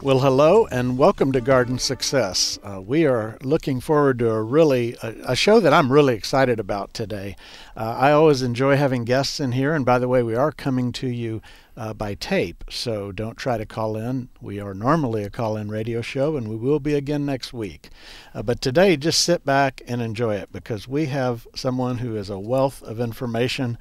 [0.00, 2.56] Well, hello and welcome to Garden Success.
[2.62, 6.60] Uh, we are looking forward to a really a, a, show that I'm really excited
[6.60, 7.34] about today.
[7.76, 10.92] Uh, I always enjoy having guests in here, and by the way, we are coming
[10.92, 11.42] to you
[11.76, 14.28] uh, by tape, so don't try to call in.
[14.40, 17.90] We are normally a call-in radio show, and we will be again next week.
[18.32, 22.30] Uh, but today, just sit back and enjoy it because we have someone who is
[22.30, 23.76] a wealth of information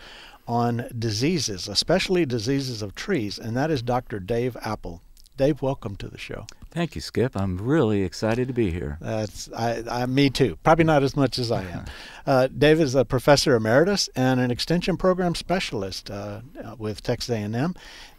[0.48, 4.20] on diseases, especially diseases of trees, and that is Dr.
[4.20, 5.04] Dave Appel.
[5.38, 6.48] Dave, welcome to the show.
[6.72, 7.36] Thank you, Skip.
[7.36, 8.98] I'm really excited to be here.
[9.00, 10.58] That's I, I me too.
[10.64, 11.86] Probably not as much as I am.
[12.28, 16.42] Uh, Dave is a professor emeritus and an extension program specialist uh,
[16.78, 17.74] with Texas A&M,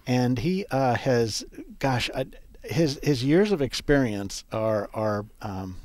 [0.06, 1.44] and he uh, has,
[1.78, 2.08] gosh,
[2.62, 5.26] his his years of experience are are.
[5.42, 5.76] Um,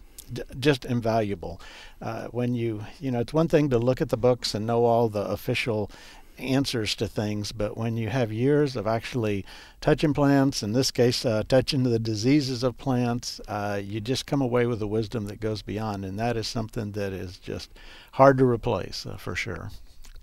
[0.58, 1.62] just invaluable.
[2.02, 4.84] Uh, when you, you know, it's one thing to look at the books and know
[4.84, 5.92] all the official
[6.38, 9.46] answers to things, but when you have years of actually
[9.82, 14.42] touching plants, in this case, uh, touching the diseases of plants, uh, you just come
[14.42, 17.70] away with a wisdom that goes beyond, and that is something that is just
[18.14, 19.72] hard to replace uh, for sure.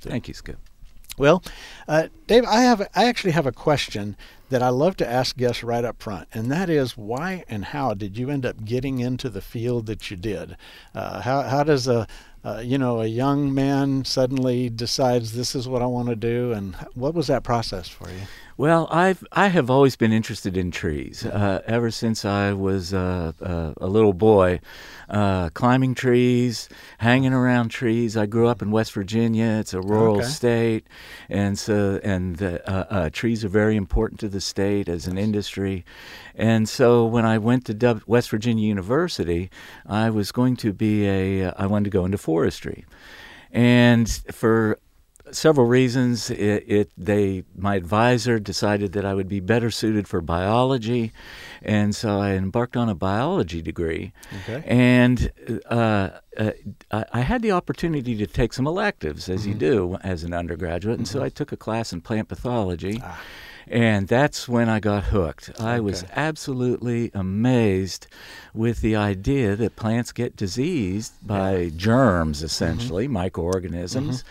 [0.01, 0.59] Thank you, Skip.
[1.19, 1.43] Well,
[1.87, 4.17] uh, Dave, I have I actually have a question
[4.49, 7.93] that I love to ask guests right up front, and that is why and how
[7.93, 10.57] did you end up getting into the field that you did?
[10.95, 12.07] Uh, how how does a
[12.45, 16.53] uh, you know, a young man suddenly decides this is what I want to do,
[16.53, 18.23] and what was that process for you?
[18.61, 23.33] Well, I've I have always been interested in trees uh, ever since I was uh,
[23.41, 24.61] uh, a little boy,
[25.09, 28.19] uh, climbing trees, hanging around trees.
[28.19, 29.47] I grew up in West Virginia.
[29.61, 30.27] It's a rural okay.
[30.27, 30.87] state,
[31.31, 35.17] and so and the, uh, uh, trees are very important to the state as an
[35.17, 35.87] industry.
[36.35, 39.51] And so when I went to West Virginia University,
[39.87, 42.85] I was going to be a I wanted to go into forestry,
[43.53, 44.79] and for
[45.33, 46.31] several reasons.
[46.31, 51.13] It, it, they my advisor decided that I would be better suited for biology,
[51.63, 54.13] and so I embarked on a biology degree.
[54.43, 54.63] Okay.
[54.67, 55.33] And
[55.67, 56.53] uh, uh,
[56.91, 59.51] I had the opportunity to take some electives, as mm-hmm.
[59.51, 61.19] you do as an undergraduate, and mm-hmm.
[61.19, 63.01] so I took a class in plant pathology.
[63.03, 63.21] Ah.
[63.67, 65.53] And that's when I got hooked.
[65.61, 65.81] I okay.
[65.81, 68.09] was absolutely amazed
[68.53, 71.71] with the idea that plants get diseased by yeah.
[71.77, 72.47] germs, mm-hmm.
[72.47, 73.13] essentially, mm-hmm.
[73.13, 74.25] microorganisms.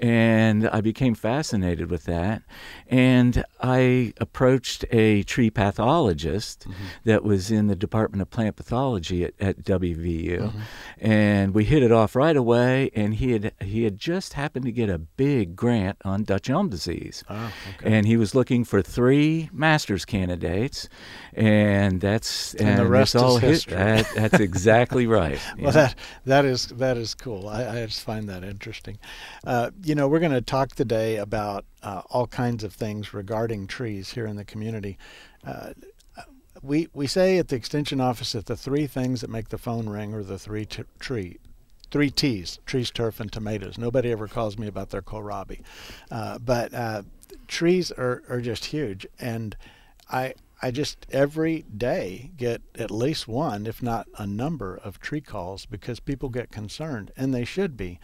[0.00, 2.42] And I became fascinated with that.
[2.88, 6.84] And I approached a tree pathologist mm-hmm.
[7.04, 10.60] that was in the Department of Plant Pathology at, at WVU, mm-hmm.
[10.98, 12.90] and we hit it off right away.
[12.94, 16.70] And he had he had just happened to get a big grant on Dutch elm
[16.70, 17.92] disease, oh, okay.
[17.92, 20.88] and he was looking for three master's candidates,
[21.34, 23.76] and that's and, and the rest all is history.
[23.76, 25.38] That, that's exactly right.
[25.58, 25.94] well, that
[26.24, 27.48] that is that is cool.
[27.48, 28.98] I, I just find that interesting.
[29.44, 33.66] Uh, you know, we're going to talk today about uh, all kinds of things regarding
[33.66, 34.96] trees here in the community.
[35.44, 35.70] Uh,
[36.62, 39.88] we we say at the extension office that the three things that make the phone
[39.88, 41.38] ring are the three t- tree
[41.90, 43.78] three T's: trees, turf, and tomatoes.
[43.78, 45.62] Nobody ever calls me about their kohlrabi,
[46.08, 47.02] uh, but uh,
[47.48, 49.56] trees are, are just huge, and
[50.08, 55.20] I I just every day get at least one, if not a number, of tree
[55.20, 57.98] calls because people get concerned, and they should be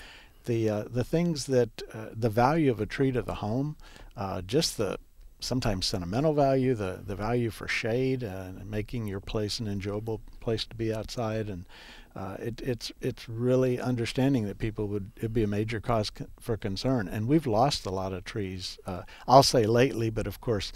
[0.46, 3.76] the uh, the things that uh, the value of a tree to the home,
[4.16, 4.98] uh, just the
[5.38, 10.64] sometimes sentimental value, the the value for shade and making your place an enjoyable place
[10.64, 11.66] to be outside, and
[12.14, 16.56] uh, it, it's it's really understanding that people would it'd be a major cause for
[16.56, 18.78] concern, and we've lost a lot of trees.
[18.86, 20.72] Uh, I'll say lately, but of course,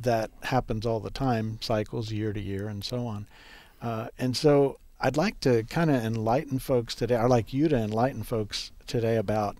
[0.00, 3.26] that happens all the time, cycles year to year, and so on.
[3.80, 7.16] Uh, and so I'd like to kind of enlighten folks today.
[7.16, 9.56] I'd like you to enlighten folks today about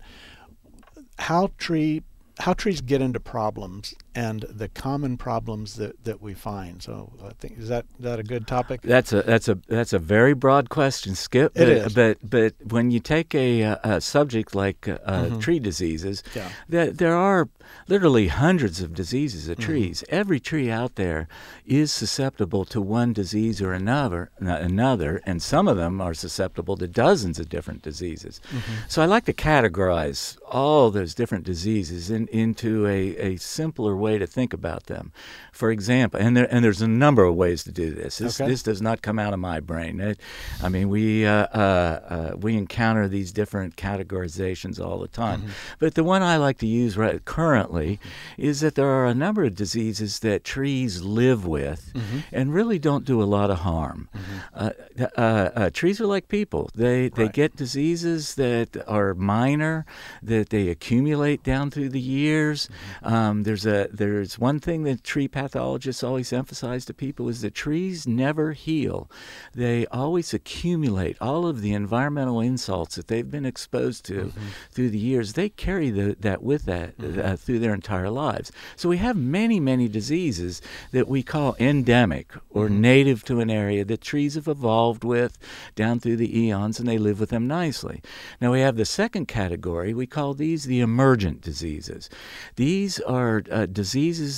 [1.19, 2.03] how tree
[2.39, 6.81] how trees get into problems and the common problems that, that we find.
[6.81, 8.81] So I think is that is that a good topic?
[8.81, 11.53] That's a that's a that's a very broad question, Skip.
[11.55, 11.93] It but, is.
[11.93, 15.39] But but when you take a, a subject like uh, mm-hmm.
[15.39, 16.49] tree diseases, yeah.
[16.69, 17.49] there, there are
[17.87, 19.71] literally hundreds of diseases of mm-hmm.
[19.71, 20.03] trees.
[20.03, 20.15] Mm-hmm.
[20.15, 21.27] Every tree out there
[21.65, 26.87] is susceptible to one disease or another, another, and some of them are susceptible to
[26.87, 28.41] dozens of different diseases.
[28.49, 28.73] Mm-hmm.
[28.87, 34.17] So I like to categorize all those different diseases in, into a, a simpler way
[34.23, 35.05] to think about them.
[35.51, 38.17] For example, and there, and there's a number of ways to do this.
[38.17, 38.49] This, Okay.
[38.51, 39.99] this does not come out of my brain.
[40.09, 40.17] It,
[40.65, 45.39] I mean, we uh, uh, uh, we encounter these different categorizations all the time.
[45.41, 45.51] Mm-hmm.
[45.79, 47.99] But the one I like to use right currently
[48.37, 52.19] is that there are a number of diseases that trees live with Mm-hmm.
[52.31, 54.09] and really don't do a lot of harm.
[54.53, 54.71] Uh,
[55.17, 55.21] uh,
[55.55, 56.69] uh, trees are like people.
[56.75, 57.33] They they Right.
[57.33, 59.85] get diseases that are minor,
[60.31, 62.67] that they accumulate down through the years.
[62.67, 63.13] Mm-hmm.
[63.13, 67.53] Um, there's a there's one thing that tree pathologists always emphasize to people is that
[67.53, 69.09] trees never heal.
[69.53, 74.47] They always accumulate all of the environmental insults that they've been exposed to Mm-hmm.
[74.71, 75.33] through the years.
[75.33, 78.51] They carry the, that with that uh, through their entire lives.
[78.75, 80.61] So we have many many diseases
[80.91, 82.81] that we call endemic or Mm-hmm.
[82.81, 85.37] native to an area that trees have evolved with
[85.75, 88.01] down through the eons and they live with them nicely.
[88.41, 89.93] Now we have the second category.
[89.93, 92.09] We call these the emergent diseases.
[92.55, 93.82] These are uh, diseases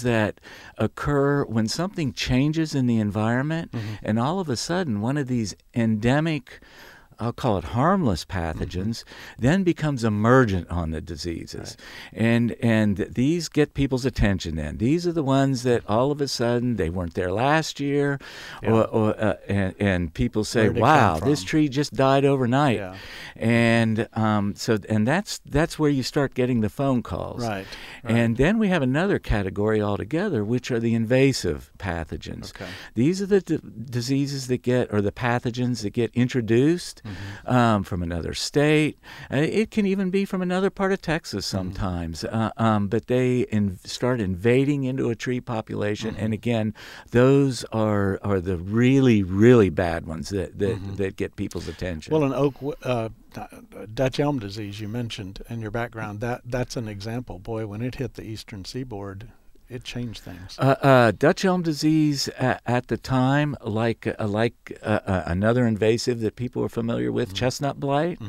[0.03, 0.42] that
[0.77, 3.94] occur when something changes in the environment mm-hmm.
[4.03, 6.59] and all of a sudden one of these endemic
[7.19, 9.03] I'll call it harmless pathogens,
[9.39, 11.77] then becomes emergent on the diseases,
[12.13, 14.56] and and these get people's attention.
[14.56, 18.19] Then these are the ones that all of a sudden they weren't there last year,
[18.63, 22.25] or, or uh, and, and people say, Where'd it come "Wow, this tree just died
[22.25, 22.95] overnight," Yeah.
[23.35, 27.65] and um, so and that's that's where you start getting the phone calls, Right,
[28.03, 32.50] And then we have another category altogether, which are the invasive pathogens.
[32.56, 32.65] Okay.
[32.94, 33.59] These are the d-
[33.89, 37.54] diseases that get, or the pathogens that get introduced Mm-hmm.
[37.56, 38.98] um, from another state.
[39.31, 41.57] Uh, it can even be from another part of Texas Mm-hmm.
[41.57, 42.24] sometimes.
[42.24, 46.24] Uh, um, but they in, start invading into a tree population, Mm-hmm.
[46.25, 46.74] and again,
[47.12, 52.13] those are are the really really bad ones that that, that get people's attention.
[52.13, 52.22] Mm-hmm.
[52.22, 53.10] Well, an oak, uh,
[53.94, 57.40] Dutch elm disease you mentioned in your background, that that's an example.
[57.40, 59.30] Boy, when it hit the eastern seaboard,
[59.69, 60.57] it changed things.
[60.59, 65.65] Uh, uh, Dutch elm disease at, at the time, like uh, like uh, uh, another
[65.65, 68.19] invasive that people are familiar with, chestnut blight.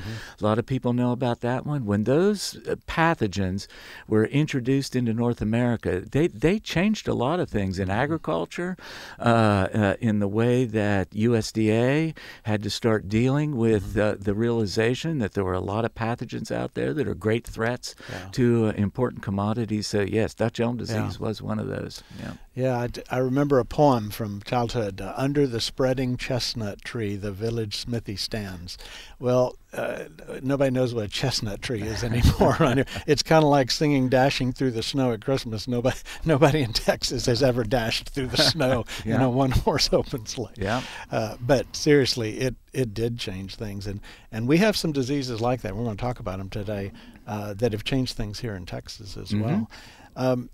[0.40, 1.84] A lot of people know about that one.
[1.84, 3.66] When those uh, pathogens
[4.08, 8.76] were introduced into North America, they they changed a lot of things in agriculture,
[9.18, 15.18] uh, uh, in the way that USDA had to start dealing with uh, the realization
[15.18, 18.28] that there were a lot of pathogens out there that are great threats Yeah.
[18.32, 19.86] to uh, important commodities.
[19.86, 21.25] So yes, Dutch elm disease Yeah.
[21.26, 22.02] Was one of those.
[22.20, 22.32] Yeah.
[22.54, 25.00] Yeah, I, d- I remember a poem from childhood.
[25.02, 28.78] Uh, Under the spreading chestnut tree, the village smithy stands.
[29.18, 30.04] Well, uh,
[30.42, 32.56] nobody knows what a chestnut tree is anymore.
[32.60, 32.86] around here.
[33.06, 35.68] It's kind of like singing "Dashing Through the Snow" at Christmas.
[35.68, 40.52] Nobody, nobody in Texas has ever dashed through the snow in a one-horse open sleigh.
[40.56, 40.80] Yeah.
[41.12, 44.00] Uh, but seriously, it it did change things, and
[44.32, 45.76] and we have some diseases like that.
[45.76, 46.92] We're going to talk about them today
[47.26, 49.68] uh, that have changed things here in Texas as well.
[50.16, 50.48] Um,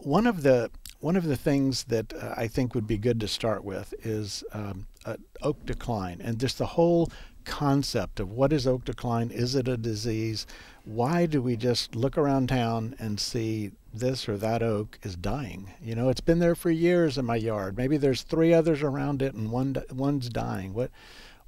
[0.00, 0.70] one of the
[1.00, 4.42] one of the things that uh, I think would be good to start with is
[4.52, 7.10] um, uh, oak decline, and just the whole
[7.44, 9.30] concept of what is oak decline?
[9.30, 10.46] Is it a disease?
[10.84, 15.72] Why do we just look around town and see this or that oak is dying?
[15.82, 17.76] You know, it's been there for years in my yard.
[17.76, 20.74] Maybe there's three others around it, and one one's dying.
[20.74, 20.90] What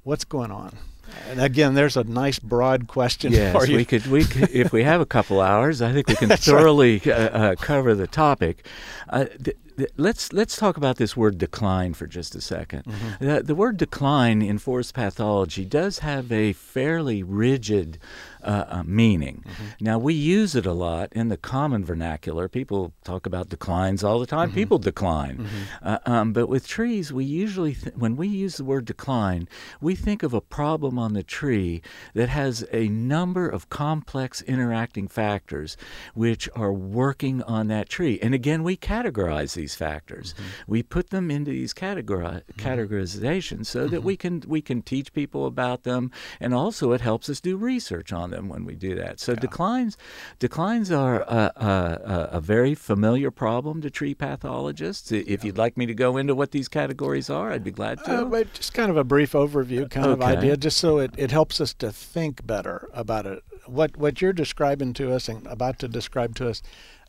[0.03, 0.77] what's going on?
[1.29, 3.77] And again, there's a nice broad question Yes, for you.
[3.77, 4.05] we could.
[4.07, 7.55] We could, if we have a couple hours, I think we can thoroughly uh, uh,
[7.55, 8.65] cover the topic.
[9.09, 13.25] Uh, th- th- let's let's talk about this word decline for just a 2nd Mm-hmm.
[13.25, 17.97] The, the word decline in forest pathology does have a fairly rigid
[18.43, 19.43] uh, uh, meaning.
[19.47, 19.65] Mm-hmm.
[19.81, 22.47] Now we use it a lot in the common vernacular.
[22.47, 24.49] People talk about declines all the time.
[24.49, 24.55] Mm-hmm.
[24.55, 25.47] People decline,
[25.81, 29.47] uh, um, but with trees, we usually th- when we use the word decline,
[29.79, 31.81] we think of a problem on the tree
[32.13, 35.77] that has a number of complex interacting factors
[36.13, 38.19] which are working on that tree.
[38.21, 40.33] And again, we categorize these factors.
[40.67, 45.45] We put them into these categori- categorizations so that we can we can teach people
[45.45, 49.19] about them, and also it helps us do research on them when we do that.
[49.19, 49.97] So declines
[50.39, 55.11] declines are a, a, a, very familiar problem to tree pathologists.
[55.11, 58.11] If you'd like me to go into what these categories are, I'd be glad to.
[58.11, 61.31] Uh, but just kind of a brief overview, kind of idea, just so it, it
[61.31, 63.43] helps us to think better about it.
[63.67, 66.61] What what you're describing to us and about to describe to us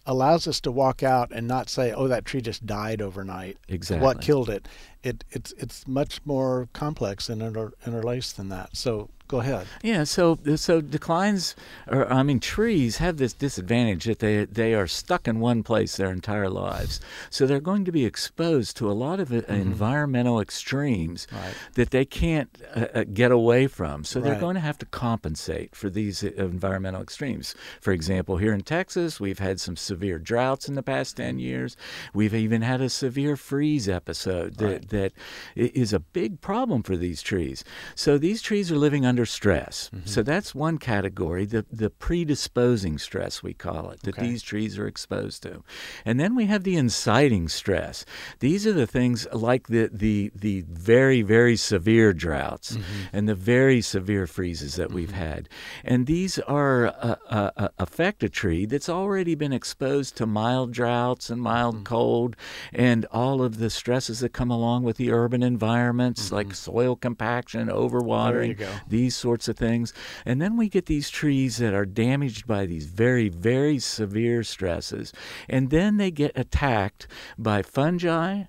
[0.06, 4.04] allows us to walk out and not say, "Oh, that tree just died overnight." Exactly.
[4.04, 4.66] What killed it?
[5.02, 8.76] It it's it's much more complex and inter, interlaced than that.
[8.76, 9.66] So Go ahead.
[9.82, 11.56] Yeah, so so declines,
[11.88, 15.96] or I mean trees have this disadvantage that they they are stuck in one place
[15.96, 17.00] their entire lives.
[17.30, 19.50] So they're going to be exposed to a lot of mm-hmm.
[19.50, 21.54] environmental extremes right.
[21.76, 24.04] that they can't uh, uh, get away from.
[24.04, 27.54] So they're going to have to compensate for these uh, environmental extremes.
[27.80, 31.74] For example, here in Texas, we've had some severe droughts in the past 10 years.
[32.12, 34.88] We've even had a severe freeze episode that, right.
[34.90, 35.12] that
[35.56, 37.64] is a big problem for these trees.
[37.94, 39.90] So these trees are living under stress.
[39.94, 40.06] Mm-hmm.
[40.06, 44.26] So that's one category, the, the predisposing stress, we call it, that okay.
[44.26, 45.62] these trees are exposed to.
[46.04, 48.04] And then we have the inciting stress.
[48.40, 52.82] These are the things like the, the, the very, very severe droughts mm-hmm.
[53.12, 54.96] and the very severe freezes that mm-hmm.
[54.96, 55.48] we've had.
[55.84, 61.30] And these are uh, uh, affect a tree that's already been exposed to mild droughts
[61.30, 61.84] and mild mm-hmm.
[61.84, 62.36] cold
[62.72, 66.54] and all of the stresses that come along with the urban environments like mm-hmm.
[66.54, 69.92] soil compaction, overwatering, these sorts of things.
[70.24, 75.12] And then we get these trees that are damaged by these very, very severe stresses.
[75.48, 77.06] And then they get attacked
[77.38, 78.44] by fungi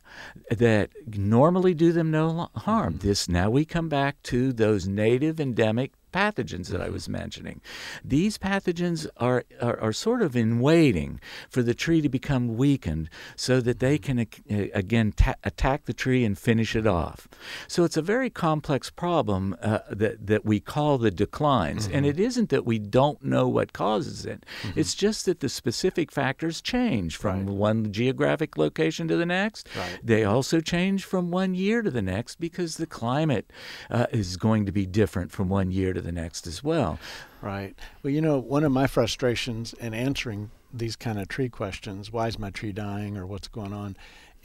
[0.50, 2.98] that normally do them no harm.
[3.00, 7.60] This now we come back to those native endemic pathogens that I was mentioning.
[8.04, 13.10] These pathogens are, are, are, sort of in waiting for the tree to become weakened
[13.36, 14.26] so that they can uh,
[14.74, 17.28] again ta- attack the tree and finish it off.
[17.68, 21.88] So it's a very complex problem uh, that, that we call the declines.
[21.88, 21.96] Mm-hmm.
[21.96, 24.80] And it isn't that we don't know what causes it, mm-hmm.
[24.80, 27.56] it's just that the specific factors change from right.
[27.56, 29.68] one geographic location to the next.
[29.76, 30.00] Right.
[30.04, 33.52] They also change from one year to the next because the climate
[33.90, 37.00] uh, is going to be different from one year to the next as well.
[37.42, 37.76] Right.
[38.02, 42.28] Well, you know, one of my frustrations in answering these kind of tree questions, why
[42.28, 43.96] is my tree dying or what's going on,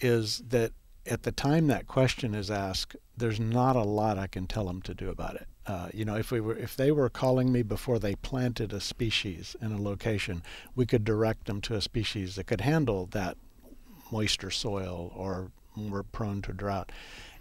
[0.01, 0.73] is that
[1.07, 4.83] at the time that question is asked, there's not a lot I can tell them
[4.83, 5.47] to do about it.
[5.67, 8.81] Uh, you know, if we were if they were calling me before they planted a
[8.81, 10.43] species in a location,
[10.75, 13.37] we could direct them to a species that could handle that
[14.11, 16.91] moisture soil or more prone to drought.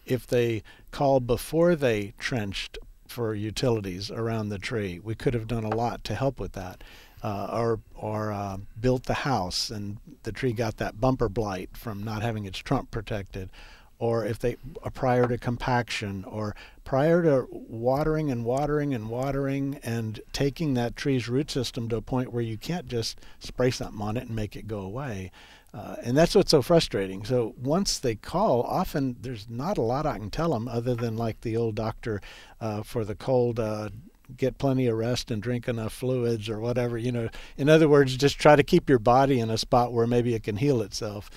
[0.06, 2.78] If they called before they trenched
[3.10, 5.00] for utilities around the tree.
[5.04, 6.84] We could have done a lot to help with that.
[7.24, 12.04] Uh, or or uh, built the house and the tree got that bumper blight from
[12.04, 13.50] not having its trunk protected,
[13.98, 19.80] or if they uh, prior to compaction or prior to watering and watering and watering
[19.82, 24.00] and taking that tree's root system to a point where you can't just spray something
[24.00, 25.32] on it and make it go away.
[25.74, 27.24] Uh, and that's what's so frustrating.
[27.26, 31.18] So once they call, often there's not a lot I can tell them other than
[31.18, 32.22] like the old doctor
[32.62, 33.60] uh, for the cold.
[33.60, 33.90] Uh,
[34.36, 38.18] get plenty of rest and drink enough fluids or whatever you know in other words
[38.18, 41.30] just try to keep your body in a spot where maybe it can heal itself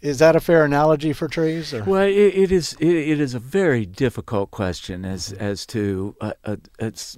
[0.00, 1.74] is that a fair analogy for trees?
[1.74, 1.82] Or?
[1.82, 2.74] Well, it, it is.
[2.74, 5.42] It, it is a very difficult question as mm-hmm.
[5.42, 6.56] as to uh, uh,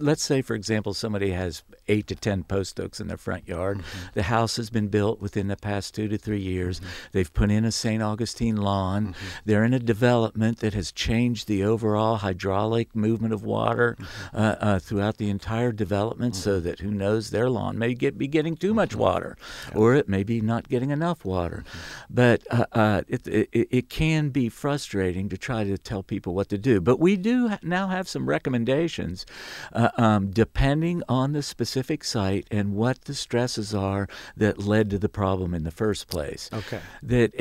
[0.00, 3.78] let's say, for example, somebody has eight to ten post oaks in their front yard.
[3.78, 4.06] Mm-hmm.
[4.14, 6.80] The house has been built within the past two to three years.
[6.80, 6.88] Mm-hmm.
[7.12, 8.02] They've put in a St.
[8.02, 9.08] Augustine lawn.
[9.08, 9.26] Mm-hmm.
[9.44, 14.36] They're in a development that has changed the overall hydraulic movement of water mm-hmm.
[14.36, 16.66] uh, uh, throughout the entire development, so mm-hmm.
[16.66, 19.36] that who knows their lawn may get be getting too much water,
[19.68, 19.78] yeah.
[19.78, 21.62] or it may be not getting enough water.
[22.08, 26.58] But uh, it, it, it can be frustrating to try to tell people what to
[26.58, 26.80] do.
[26.80, 29.26] But we do now have some recommendations
[29.72, 34.98] uh, um, depending on the specific site and what the stresses are that led to
[34.98, 36.50] the problem in the first place.
[36.52, 36.80] Okay.
[37.02, 37.34] That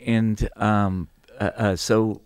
[0.00, 1.08] and um,
[1.40, 2.22] uh, uh so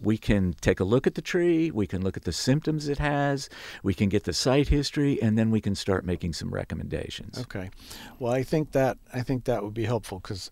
[0.00, 2.98] we can take a look at the tree, we can look at the symptoms it
[2.98, 3.48] has,
[3.82, 7.38] we can get the site history, and then we can start making some recommendations.
[7.38, 7.70] Okay,
[8.18, 10.50] well, I think that I think that would be helpful because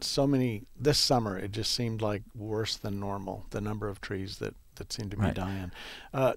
[0.00, 4.38] so many this summer it just seemed like worse than normal the number of trees
[4.38, 5.34] that that seemed to be right.
[5.34, 5.70] dying
[6.12, 6.34] uh,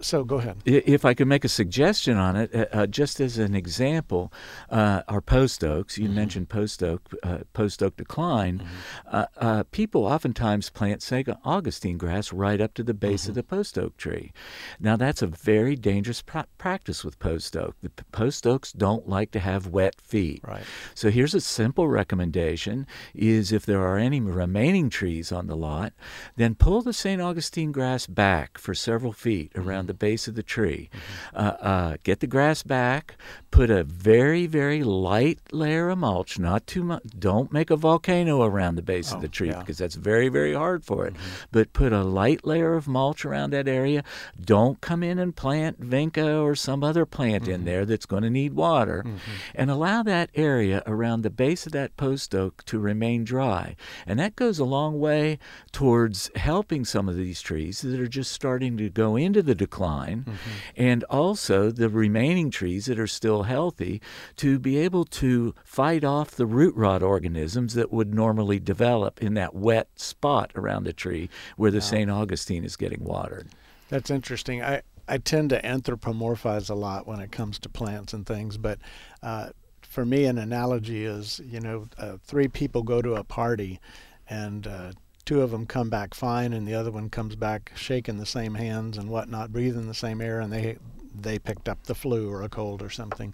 [0.00, 0.58] so go ahead.
[0.64, 4.32] If I could make a suggestion on it, uh, uh, just as an example,
[4.70, 5.98] uh, our post oaks.
[5.98, 6.14] You mm-hmm.
[6.14, 8.58] mentioned post oak, uh, post oak decline.
[8.58, 9.16] Mm-hmm.
[9.16, 11.28] Uh, uh, people oftentimes plant St.
[11.44, 13.30] Augustine grass right up to the base mm-hmm.
[13.30, 14.32] of the post oak tree.
[14.80, 17.74] Now that's a very dangerous pra- practice with post oak.
[17.82, 20.40] The post oaks don't like to have wet feet.
[20.46, 20.64] Right.
[20.94, 25.92] So here's a simple recommendation: is if there are any remaining trees on the lot,
[26.36, 27.20] then pull the St.
[27.20, 30.88] Augustine grass back for several feet around around the base of the tree.
[30.92, 31.36] Mm-hmm.
[31.36, 33.16] Uh, uh, get the grass back.
[33.50, 37.02] Put a very, very light layer of mulch, not too much.
[37.18, 39.60] Don't make a volcano around the base oh, of the tree yeah.
[39.60, 41.14] because that's very, very hard for it.
[41.14, 41.44] Mm-hmm.
[41.52, 44.02] But put a light layer of mulch around that area.
[44.40, 47.52] Don't come in and plant vinca or some other plant mm-hmm.
[47.52, 49.04] in there that's going to need water.
[49.06, 49.18] Mm-hmm.
[49.54, 53.76] And allow that area around the base of that post oak to remain dry.
[54.06, 55.38] And that goes a long way
[55.72, 60.24] towards helping some of these trees that are just starting to go into the decline,
[60.24, 60.50] mm-hmm.
[60.76, 64.00] and also the remaining trees that are still healthy
[64.36, 69.34] to be able to fight off the root rot organisms that would normally develop in
[69.34, 71.92] that wet spot around the tree where the wow.
[71.92, 72.10] St.
[72.10, 73.48] Augustine is getting watered.
[73.88, 74.62] That's interesting.
[74.62, 78.78] I, I tend to anthropomorphize a lot when it comes to plants and things, but
[79.22, 83.80] uh, for me, an analogy is you know, uh, three people go to a party
[84.28, 84.92] and uh,
[85.24, 88.54] two of them come back fine and the other one comes back shaking the same
[88.54, 90.76] hands and whatnot, breathing the same air, and they
[91.18, 93.32] they picked up the flu or a cold or something.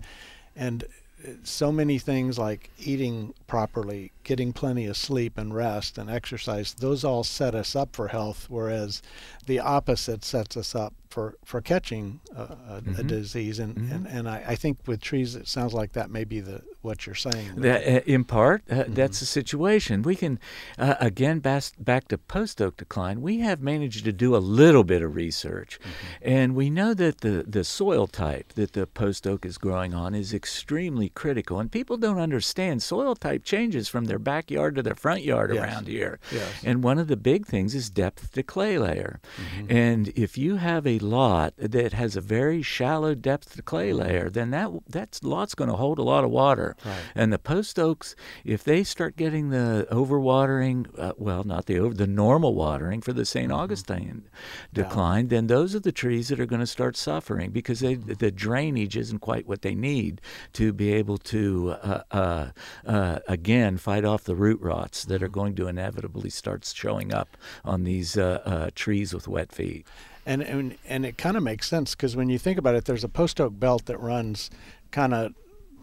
[0.55, 0.85] And
[1.27, 6.75] uh, so many things like eating properly, getting plenty of sleep and rest and exercise,
[6.75, 9.03] those all set us up for health, whereas
[9.47, 13.01] the opposite sets us up for, for catching a, a, mm-hmm.
[13.01, 13.59] a disease.
[13.59, 13.93] And, mm-hmm.
[13.93, 17.05] and, and I, I, think with trees, it sounds like that may be the what
[17.05, 17.57] you're saying.
[17.57, 18.95] That, uh, in part, uh, mm-hmm.
[18.95, 20.03] that's the situation.
[20.03, 20.39] We can,
[20.79, 24.85] uh, again, back, back to post oak decline, we have managed to do a little
[24.85, 25.79] bit of research.
[25.81, 26.29] Mm-hmm.
[26.31, 30.15] And we know that the, the soil type that the post oak is growing on
[30.15, 31.59] is extremely critical.
[31.59, 35.63] And people don't understand soil type changes from their backyard to their front yard yes.
[35.63, 36.19] around here.
[36.33, 36.63] Yes.
[36.65, 39.21] And one of the big things is depth to clay layer.
[39.37, 39.77] Mm-hmm.
[39.77, 44.31] And if you have a lot that has a very shallow depth to clay layer,
[44.31, 46.77] then that that lot's going to hold a lot of water.
[46.85, 47.01] Right.
[47.15, 48.15] And the post oaks,
[48.45, 53.13] if they start getting the overwatering, uh, well, not the over, the normal watering for
[53.13, 53.61] the saint mm-hmm.
[53.61, 54.29] Augustine
[54.73, 55.31] decline, yeah.
[55.31, 58.15] then those are the trees that are going to start suffering because they, mm-hmm.
[58.15, 60.21] the drainage isn't quite what they need
[60.53, 62.51] to be able to uh, uh,
[62.87, 65.35] uh again fight off the root rots that are mm-hmm.
[65.35, 69.87] going to inevitably start showing up on these uh, uh, trees with wet feet.
[70.31, 73.03] And and, and it kind of makes sense because when you think about it, there's
[73.03, 74.49] a post oak belt that runs
[74.93, 75.35] kind of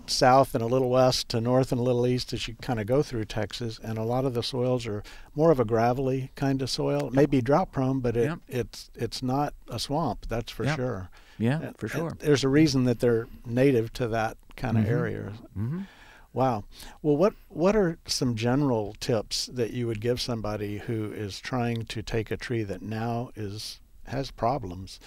[0.10, 2.88] south and a little west to north and a little east as you kind of
[2.88, 5.04] go through Texas, and a lot of the soils are
[5.36, 7.08] more of a gravelly kind of soil.
[7.08, 8.40] It may be drought prone, but it, yep.
[8.48, 10.28] it's it's not a swamp.
[10.30, 10.78] That's for yep.
[10.78, 11.10] sure.
[11.38, 12.16] Yeah, and, for sure.
[12.20, 14.94] There's a reason that they're native to that kind of mm-hmm.
[14.94, 15.34] area.
[15.58, 15.82] Mm-hmm.
[16.34, 16.64] Wow.
[17.02, 21.86] Well, what what are some general tips that you would give somebody who is trying
[21.86, 25.00] to take a tree that now is has problems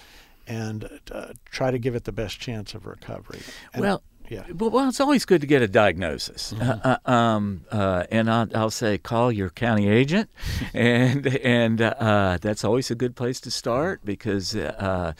[0.47, 3.41] and uh, try to give it the best chance of recovery.
[3.73, 4.45] And well, yeah.
[4.55, 6.87] Well, it's always good to get a diagnosis, mm-hmm.
[6.87, 10.29] uh, uh, um, uh, and I'll, I'll, say call your county agent,
[10.73, 15.11] and and uh, that's always a good place to start because uh,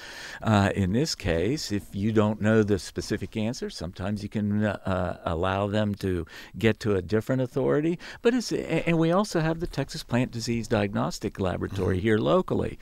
[0.41, 4.77] uh, in this case, if you don't know the specific answer, sometimes you can
[5.25, 6.25] allow them to
[6.57, 7.99] get to a different authority.
[8.21, 12.03] But it's and we also have the Texas Plant Disease Diagnostic Laboratory mm-hmm.
[12.03, 12.79] here locally.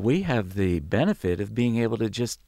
[0.00, 2.40] we have the benefit of being able to just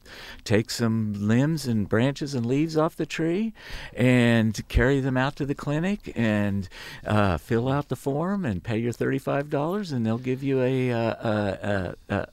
[0.45, 3.53] take some limbs and branches and leaves off the tree
[3.97, 6.69] and carry them out to the clinic and
[7.07, 11.95] uh, fill out the form and pay your $35 and they'll give you a, a,
[12.11, 12.29] a, a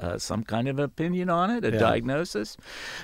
[0.00, 1.78] uh, some kind of opinion on it, a yeah.
[1.78, 2.56] diagnosis.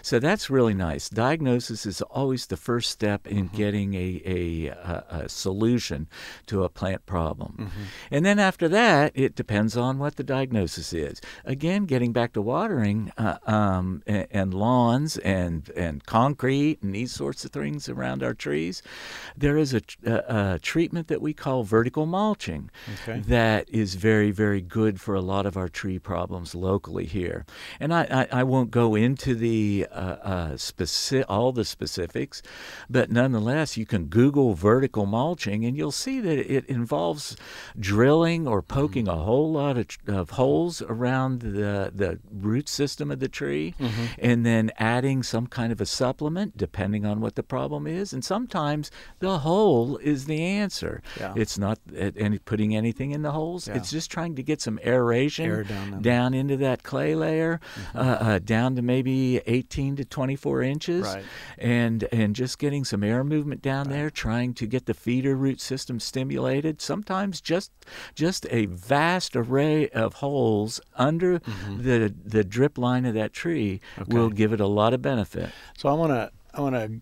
[0.03, 1.09] So that's really nice.
[1.09, 3.57] Diagnosis is always the first step in mm-hmm.
[3.57, 6.09] getting a, a, a, a, solution
[6.47, 7.55] to a plant problem.
[7.59, 7.83] Mm-hmm.
[8.11, 11.21] And then after that, it depends on what the diagnosis is.
[11.45, 17.13] Again, getting back to watering uh, um, and, and, lawns and, and concrete and these
[17.13, 18.83] sorts of things around our trees,
[19.37, 22.71] there is a, a treatment that we call vertical mulching
[23.03, 23.21] okay.
[23.21, 27.45] that is very, very good for a lot of our tree problems locally here.
[27.79, 32.43] And I, I, I won't go into the uh, uh, specific, all the specifics,
[32.89, 37.37] but nonetheless, you can Google vertical mulching and you'll see that it involves
[37.79, 39.19] drilling or poking mm-hmm.
[39.19, 44.05] a whole lot of, of, holes around the, the root system of the tree mm-hmm.
[44.19, 48.13] and then adding some kind of a supplement depending on what the problem is.
[48.13, 51.03] And sometimes the hole is the answer.
[51.19, 51.35] Yeah.
[51.37, 53.77] It's not any, putting anything in the holes, yeah.
[53.77, 57.99] it's just trying to get some aeration Air down, down into that clay layer mm-hmm.
[57.99, 61.25] uh, uh, down to maybe 18 to 24 inches, right.
[61.59, 63.95] and and just getting some air movement down right.
[63.95, 66.81] there, trying to get the feeder root system stimulated.
[66.81, 67.73] Sometimes just
[68.15, 71.83] just a vast array of holes under mm-hmm.
[71.83, 74.13] the the drip line of that tree okay.
[74.13, 75.51] will give it a lot of benefit.
[75.77, 77.01] So I want to I want to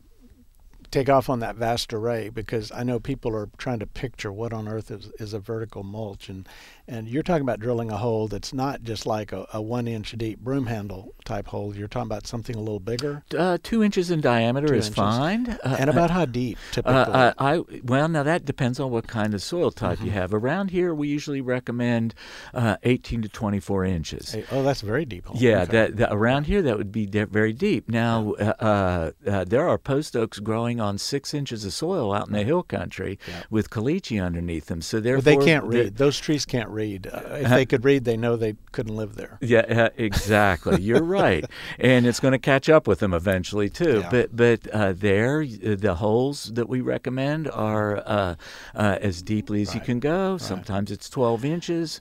[0.91, 4.53] take off on that vast array because I know people are trying to picture what
[4.53, 6.49] on earth is, is a vertical mulch and
[6.89, 10.13] and you're talking about drilling a hole that's not just like a, a one inch
[10.13, 11.77] deep broom handle type hole.
[11.77, 13.23] You're talking about something a little bigger.
[13.37, 14.97] Uh, two inches in diameter two is inches.
[14.97, 15.59] fine.
[15.63, 16.95] Uh, and about how deep uh, typically?
[16.95, 20.07] Uh, I well now that depends on what kind of soil type mm-hmm.
[20.07, 20.33] you have.
[20.33, 22.15] Around here we usually recommend
[22.55, 24.33] uh, 18 to 24 inches.
[24.33, 25.27] Hey, oh, that's very deep.
[25.27, 25.37] Hole.
[25.39, 25.73] Yeah, okay.
[25.73, 27.91] that, that, around here that would be de- very deep.
[27.91, 32.45] Now uh, there are post oaks growing on six inches of soil out in the
[32.45, 33.19] hill country
[33.51, 34.81] with caliche underneath them.
[34.81, 35.97] So therefore, But they can't read.
[35.97, 36.78] Those trees can't read.
[36.79, 39.39] Uh, if they could read, they know they couldn't live there.
[39.41, 40.81] Yeah, uh, exactly.
[40.81, 41.45] You're right,
[41.79, 44.01] and it's going to catch up with them eventually too.
[44.01, 44.11] Yeah.
[44.11, 48.35] But but uh, there, the holes that we recommend are uh,
[48.75, 50.39] uh, as deeply as you can go.
[50.39, 52.01] Sometimes it's 12 inches,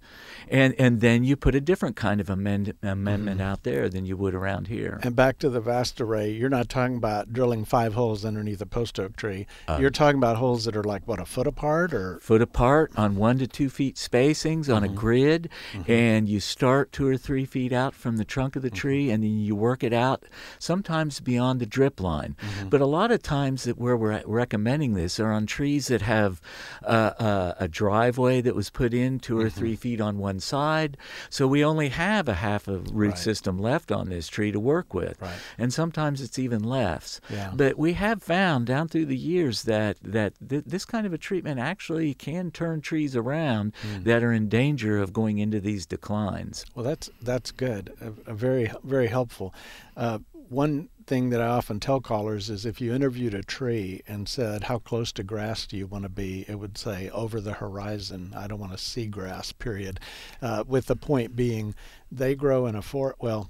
[0.49, 4.17] and and then you put a different kind of amend- amendment out there than you
[4.17, 4.99] would around here.
[5.03, 8.65] And back to the vast array, you're not talking about drilling five holes underneath a
[8.65, 9.47] post oak tree.
[9.67, 12.91] Uh, you're talking about holes that are like what a foot apart, or foot apart
[12.95, 15.49] on one to two feet spacings on a grid,
[15.87, 19.23] and you start two or three feet out from the trunk of the tree, and
[19.23, 20.23] then you work it out.
[20.59, 22.35] Sometimes beyond the drip line,
[22.69, 26.41] but a lot of times that where we're recommending this are on trees that have
[26.83, 26.87] uh,
[27.19, 30.97] uh, a driveway that was put in 2 or three feet on one side,
[31.29, 33.17] so we only have a half a root Right.
[33.17, 35.31] system left on this tree to work with, Right.
[35.57, 37.21] and sometimes it's even less.
[37.29, 37.51] Yeah.
[37.55, 41.17] But we have found down through the years that that th- this kind of a
[41.17, 44.03] treatment actually can turn trees around Hmm.
[44.03, 46.65] that are in danger of going into these declines.
[46.73, 47.93] Well, that's that's good.
[48.01, 49.53] A, very very helpful.
[49.95, 54.27] Uh, one thing that I often tell callers is if you interviewed a tree and
[54.27, 57.53] said how close to grass do you want to be, it would say over the
[57.53, 58.33] horizon.
[58.35, 59.51] I don't want to see grass.
[59.51, 59.99] Period.
[60.41, 61.75] Uh, with the point being,
[62.11, 63.19] they grow in a forest.
[63.21, 63.49] Well.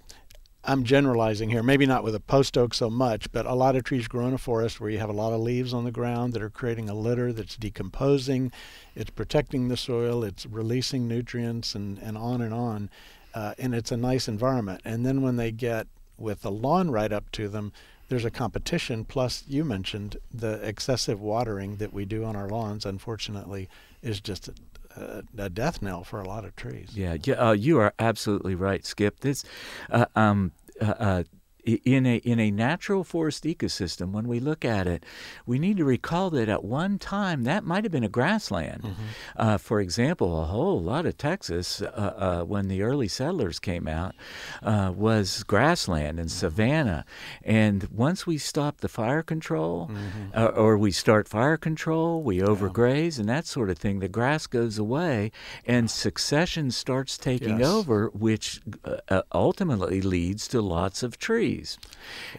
[0.63, 3.83] I'm generalizing here, maybe not with a post oak so much, but a lot of
[3.83, 6.33] trees grow in a forest where you have a lot of leaves on the ground
[6.33, 8.51] that are creating a litter that's decomposing,
[8.93, 12.89] it's protecting the soil, it's releasing nutrients, and, and on and on.
[13.33, 14.81] Uh, and it's a nice environment.
[14.83, 17.71] And then when they get with the lawn right up to them,
[18.09, 19.05] there's a competition.
[19.05, 23.69] Plus, you mentioned the excessive watering that we do on our lawns, unfortunately,
[24.01, 24.49] is just
[25.37, 26.89] a, death knell for a lot of trees.
[26.93, 29.19] Yeah, yeah uh, you are absolutely right, Skip.
[29.21, 29.43] This,
[29.89, 31.23] uh, um, uh, uh,
[31.67, 35.03] in a in a natural forest ecosystem, when we look at it,
[35.45, 38.83] we need to recall that at one time that might have been a grassland.
[38.83, 39.03] Mm-hmm.
[39.35, 43.87] Uh, for example, a whole lot of Texas, uh, uh, when the early settlers came
[43.87, 44.15] out,
[44.63, 47.05] uh, was grassland and savanna.
[47.43, 49.91] And once we stop the fire control,
[50.33, 54.47] uh, or we start fire control, we overgraze and that sort of thing, the grass
[54.47, 55.31] goes away,
[55.65, 57.67] and succession starts taking Yes.
[57.67, 61.56] over, which uh, ultimately leads to lots of trees.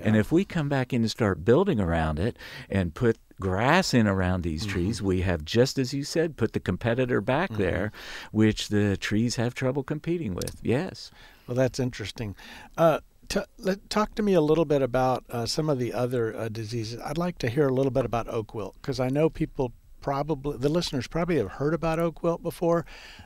[0.02, 2.36] And if we come back in and start building around it
[2.68, 6.60] and put grass in around these trees, we have just as you said, put the
[6.60, 7.92] competitor back there,
[8.32, 10.56] which the trees have trouble competing with.
[10.62, 11.10] Yes.
[11.46, 12.34] Well, that's interesting.
[12.76, 16.36] Uh, t- let, talk to me a little bit about uh, some of the other
[16.36, 17.00] uh, diseases.
[17.04, 20.58] I'd like to hear a little bit about oak wilt because I know people probably,
[20.58, 22.84] the listeners probably have heard about oak wilt before.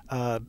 [0.08, 0.40] Uh,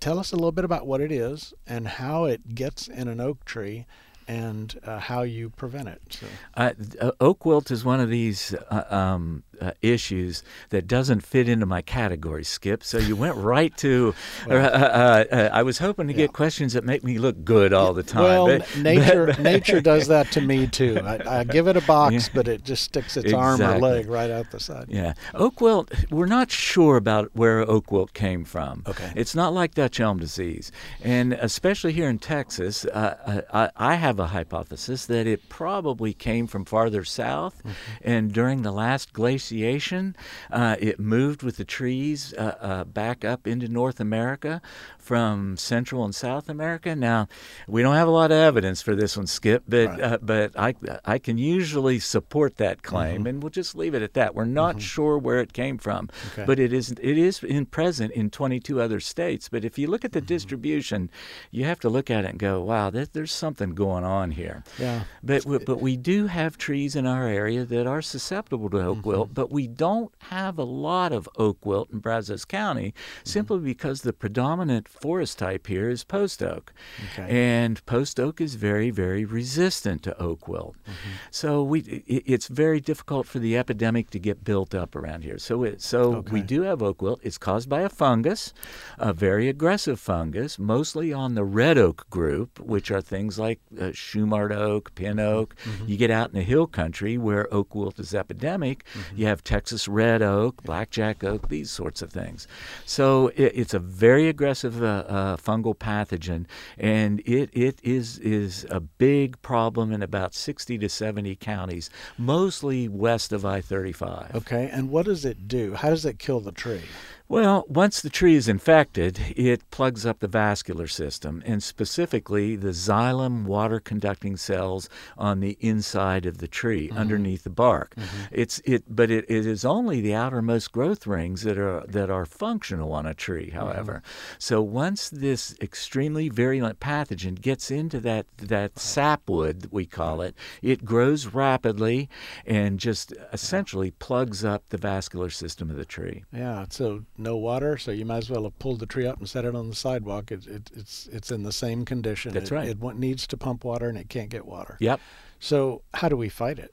[0.00, 3.20] tell us a little bit about what it is and how it gets in an
[3.20, 3.86] oak tree
[4.28, 6.00] and uh, how you prevent it.
[6.10, 11.20] So, Uh, uh, oak wilt is one of these uh, um, uh, issues that doesn't
[11.20, 12.82] fit into my category, Skip.
[12.84, 14.14] So you went right to.
[14.48, 16.26] uh, uh, uh, I was hoping to Yeah.
[16.26, 18.22] get questions that make me look good all the time.
[18.24, 21.00] well, but- nature nature does that to me too.
[21.04, 22.32] I, I give it a box, Yeah.
[22.34, 24.86] but it just sticks its arm or leg right out the side.
[24.88, 25.92] Yeah, oak wilt.
[26.10, 28.82] We're not sure about where oak wilt came from.
[28.86, 29.12] Okay.
[29.16, 34.18] it's not like Dutch elm disease, and especially here in Texas, uh, I, I have
[34.18, 37.62] a hypothesis that it probably came from farther south,
[38.02, 39.12] and during the last
[39.50, 40.16] glaciation,
[40.50, 44.60] uh, it moved with the trees uh, uh, back up into North America
[44.98, 46.96] from Central and South America.
[46.96, 47.28] Now,
[47.68, 50.00] we don't have a lot of evidence for this one, Skip, but Right.
[50.00, 54.14] uh, but I I can usually support that claim, and we'll just leave it at
[54.14, 54.34] that.
[54.34, 56.44] We're not sure where it came from, Okay.
[56.44, 59.48] but it is it is in present in 22 other states.
[59.48, 61.08] But if you look at the distribution,
[61.52, 64.64] you have to look at it and go, wow, there, there's something going on here.
[64.78, 65.02] Yeah.
[65.22, 69.06] But we, but we do have trees in our area that are susceptible to oak
[69.06, 73.28] wilt, but we don't have a lot of oak wilt in Brazos County mm-hmm.
[73.28, 76.72] simply because the predominant forest type here is post oak.
[77.12, 77.28] Okay.
[77.28, 80.74] And post oak is very, very resistant to oak wilt.
[80.84, 81.10] Mm-hmm.
[81.30, 85.38] So we it, it's very difficult for the epidemic to get built up around here.
[85.38, 87.20] So it, so we do have oak wilt.
[87.22, 88.54] It's caused by a fungus,
[88.98, 93.92] a very aggressive fungus, mostly on the red oak group, which are things like uh,
[93.92, 95.54] Shumard oak, pin oak.
[95.64, 95.88] Mm-hmm.
[95.88, 99.88] You get out in the hill country where oak wilt is epidemic, you have Texas
[99.88, 102.48] red oak, blackjack oak, these sorts of things.
[102.84, 106.46] So it, it's a very aggressive uh, uh, fungal pathogen,
[106.78, 112.88] and it, it is is a big problem in about 60 to 70 counties, mostly
[112.88, 114.34] west of I-35.
[114.34, 114.70] Okay.
[114.72, 115.74] And what does it do?
[115.74, 116.82] How does it kill the tree?
[117.28, 122.68] Well, once the tree is infected, it plugs up the vascular system, and specifically the
[122.68, 126.98] xylem water conducting cells on the inside of the tree, mm-hmm.
[126.98, 127.96] underneath the bark.
[127.96, 128.22] Mm-hmm.
[128.30, 132.26] It's it, but it, it is only the outermost growth rings that are that are
[132.26, 133.50] functional on a tree.
[133.50, 134.36] However, mm-hmm.
[134.38, 140.84] so once this extremely virulent pathogen gets into that that sapwood, we call it, it
[140.84, 142.08] grows rapidly
[142.46, 146.22] and just essentially plugs up the vascular system of the tree.
[146.32, 146.66] Yeah.
[146.70, 149.44] So no water, so you might as well have pulled the tree up and set
[149.44, 150.30] it on the sidewalk.
[150.30, 152.32] It, it, it's it's in the same condition.
[152.32, 152.68] That's it, right.
[152.68, 154.76] It needs to pump water and it can't get water.
[154.80, 155.00] Yep.
[155.38, 156.72] So, how do we fight it?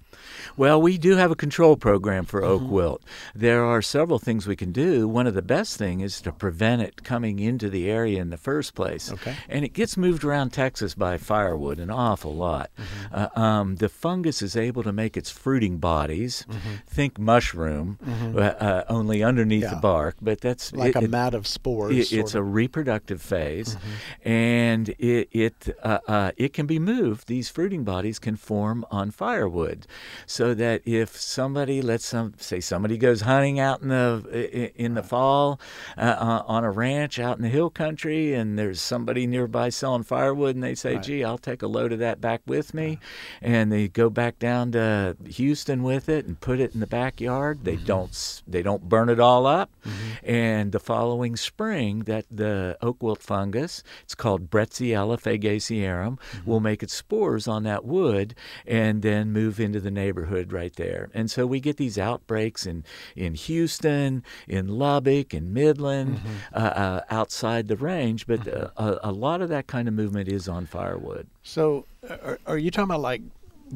[0.55, 2.71] Well, we do have a control program for oak mm-hmm.
[2.71, 3.03] wilt.
[3.35, 5.07] There are several things we can do.
[5.07, 8.37] One of the best things is to prevent it coming into the area in the
[8.37, 9.11] first place.
[9.11, 9.35] Okay.
[9.49, 12.69] And it gets moved around Texas by firewood an awful lot.
[12.77, 13.15] Mm-hmm.
[13.15, 16.45] Uh, um, the fungus is able to make its fruiting bodies.
[16.49, 16.73] Mm-hmm.
[16.87, 18.37] Think mushroom, mm-hmm.
[18.37, 19.73] uh, uh, only underneath yeah.
[19.73, 21.95] the bark, but that's like it, a mat of spores.
[21.95, 22.41] It, it's of.
[22.41, 24.29] a reproductive phase, mm-hmm.
[24.29, 27.27] and it it uh, uh, it can be moved.
[27.27, 29.87] These fruiting bodies can form form on firewood,
[30.27, 35.01] so that if somebody let's some say somebody goes hunting out in the in the
[35.01, 35.59] fall
[35.97, 40.03] uh, uh, on a ranch out in the hill country, and there's somebody nearby selling
[40.03, 41.03] firewood, and they say, right.
[41.03, 42.99] "Gee, I'll take a load of that back with me,"
[43.41, 47.63] and they go back down to Houston with it and put it in the backyard.
[47.63, 47.85] They mm-hmm.
[47.85, 50.29] don't they don't burn it all up, mm-hmm.
[50.29, 56.49] and the following spring, that the oak wilt fungus, it's called Bretziella fagacearum, mm-hmm.
[56.49, 58.35] will make its spores on that wood,
[58.65, 61.09] and then move into the neighborhood right there.
[61.13, 62.83] And so we get these outbreaks in,
[63.15, 66.27] in Houston, in Lubbock, in Midland, mm-hmm.
[66.53, 68.53] uh, uh, outside the range, but mm-hmm.
[68.53, 71.27] Uh, a, a, lot of that kind of movement is on firewood.
[71.43, 73.21] So are, are you talking about like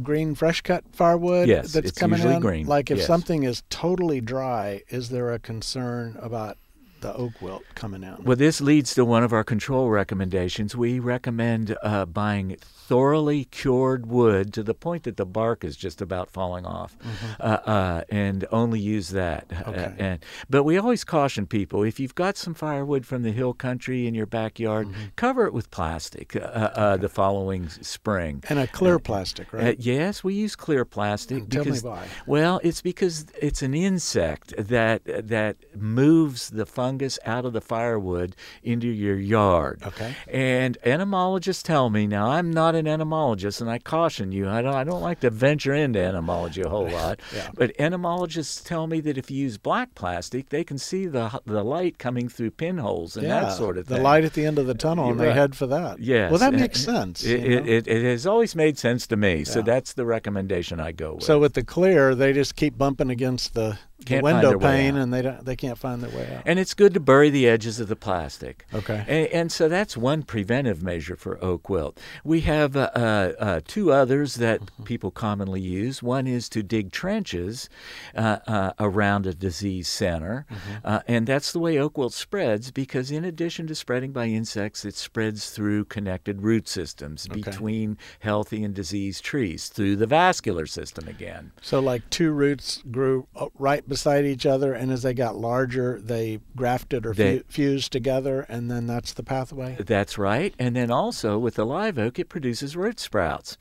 [0.02, 2.42] green fresh cut firewood yes, that's it's coming usually in?
[2.42, 2.68] green.
[2.68, 3.08] Like if yes.
[3.08, 6.58] something is totally dry, is there a concern about
[7.02, 8.24] the oak wilt coming in?
[8.24, 10.76] Well, this leads to one of our control recommendations.
[10.76, 16.02] We recommend uh, buying thoroughly cured wood to the point that the bark is just
[16.02, 17.42] about falling off, mm-hmm.
[17.42, 19.46] uh, uh, and only use that.
[19.52, 19.94] Uh, okay.
[19.98, 24.08] and but we always caution people: if you've got some firewood from the hill country
[24.08, 25.08] in your backyard, mm-hmm.
[25.18, 27.02] cover it with plastic uh, uh, okay.
[27.02, 28.42] the following spring.
[28.48, 29.78] And a clear plastic, right?
[29.78, 31.40] yes, we use clear plastic.
[31.40, 32.08] And because, tell me why.
[32.26, 38.36] Well, it's because it's an insect that that moves the fungus out of the firewood
[38.64, 39.84] into your yard.
[39.86, 40.16] Okay.
[40.28, 44.74] And entomologists tell me now I'm not an entomologist, and I caution you, I don't,
[44.74, 47.20] I don't like to venture into entomology a whole lot.
[47.36, 47.50] yeah.
[47.54, 51.64] But entomologists tell me that if you use black plastic, they can see the the
[51.64, 53.98] light coming through pinholes and yeah, that sort of thing.
[53.98, 55.28] The light at the end of the tunnel, You're and right.
[55.28, 56.00] they head for that.
[56.00, 56.32] Yes.
[56.32, 57.24] Well, that makes sense.
[57.24, 60.92] It, it, it, it, has always made sense to me, so that's the recommendation I
[60.92, 61.24] go with.
[61.24, 65.22] So with the clear, they just keep bumping against the can't window pane and they
[65.22, 66.44] don't they can't find their way out.
[66.46, 68.66] And it's good to bury the edges of the plastic.
[68.74, 69.04] Okay.
[69.08, 72.00] And, and so that's one preventive measure for oak wilt.
[72.24, 74.84] We have uh, uh, uh, two others that mm-hmm.
[74.84, 76.04] people commonly use.
[76.04, 77.70] One is to dig trenches
[78.16, 80.78] uh, uh, around a disease center, mm-hmm.
[80.84, 84.86] Uh, and that's the way oak wilt spreads because in addition to spreading by insects,
[84.86, 87.42] it spreads through connected root systems okay.
[87.42, 91.52] between healthy and diseased trees through the vascular system again.
[91.62, 96.40] So like two roots grew right beside each other, and as they got larger, they
[96.56, 99.78] grafted or they, fused together, and then that's the pathway.
[99.80, 100.54] That's right.
[100.60, 103.58] And then also with the live oak, it produces root sprouts,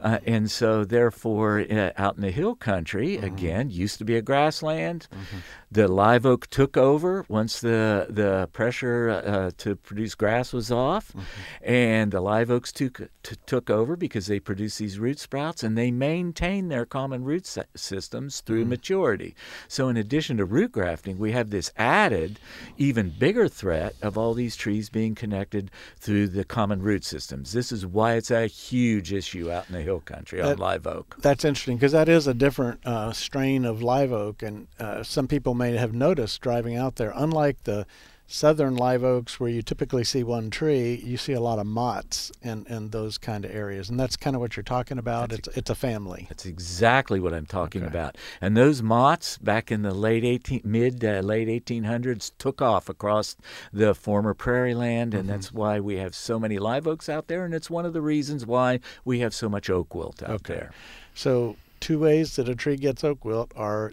[0.00, 3.24] uh, and so therefore, uh, out in the hill country, mm-hmm.
[3.24, 5.08] again, used to be a grassland.
[5.12, 5.38] Mm-hmm.
[5.72, 11.08] The live oak took over once the the pressure uh, to produce grass was off,
[11.08, 11.20] mm-hmm.
[11.62, 15.78] and the live oaks took t- took over because they produce these root sprouts and
[15.78, 18.70] they maintain their common root sy- systems through mm-hmm.
[18.70, 19.34] maturity.
[19.70, 22.40] So in addition to root grafting, we have this added,
[22.76, 27.52] even bigger threat of all these trees being connected through the common root systems.
[27.52, 31.14] This is why it's a huge issue out in the hill country on live oak.
[31.20, 35.28] That's interesting because that is a different uh, strain of live oak, and uh, some
[35.28, 37.12] people may have noticed driving out there.
[37.14, 37.86] Unlike the
[38.30, 42.30] southern live oaks where you typically see one tree, you see a lot of motts
[42.42, 43.90] in, in those kind of areas.
[43.90, 45.30] And that's kind of what you're talking about.
[45.30, 46.26] That's it's it's a family.
[46.28, 47.90] That's exactly what I'm talking okay.
[47.90, 48.16] about.
[48.40, 53.36] And those motts back in the late 18 mid uh, late 1800s took off across
[53.72, 55.32] the former prairie land and mm-hmm.
[55.32, 58.02] that's why we have so many live oaks out there and it's one of the
[58.02, 60.54] reasons why we have so much oak wilt out okay.
[60.54, 60.70] there.
[61.14, 63.92] So two ways that a tree gets oak wilt are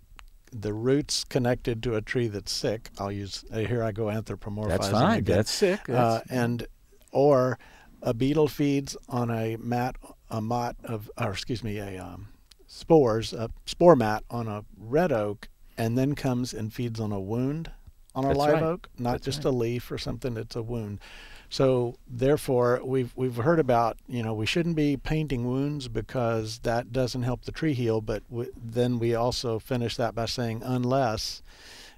[0.51, 2.89] the roots connected to a tree that's sick.
[2.97, 4.69] I'll use uh, here I go anthropomorphizing.
[4.69, 5.19] That's fine.
[5.19, 5.35] Again.
[5.37, 5.89] That's sick.
[5.89, 6.67] Uh, and
[7.11, 7.59] or
[8.01, 9.95] a beetle feeds on a mat,
[10.29, 12.29] a mott of, or excuse me, a um,
[12.67, 17.19] spores, a spore mat on a red oak, and then comes and feeds on a
[17.19, 17.71] wound
[18.15, 18.63] on a That's live right.
[18.63, 19.53] oak, not That's just right.
[19.53, 20.99] a leaf or something that's a wound.
[21.49, 26.91] So therefore, we've we've heard about you know we shouldn't be painting wounds because that
[26.91, 28.01] doesn't help the tree heal.
[28.01, 31.41] But w- then we also finish that by saying unless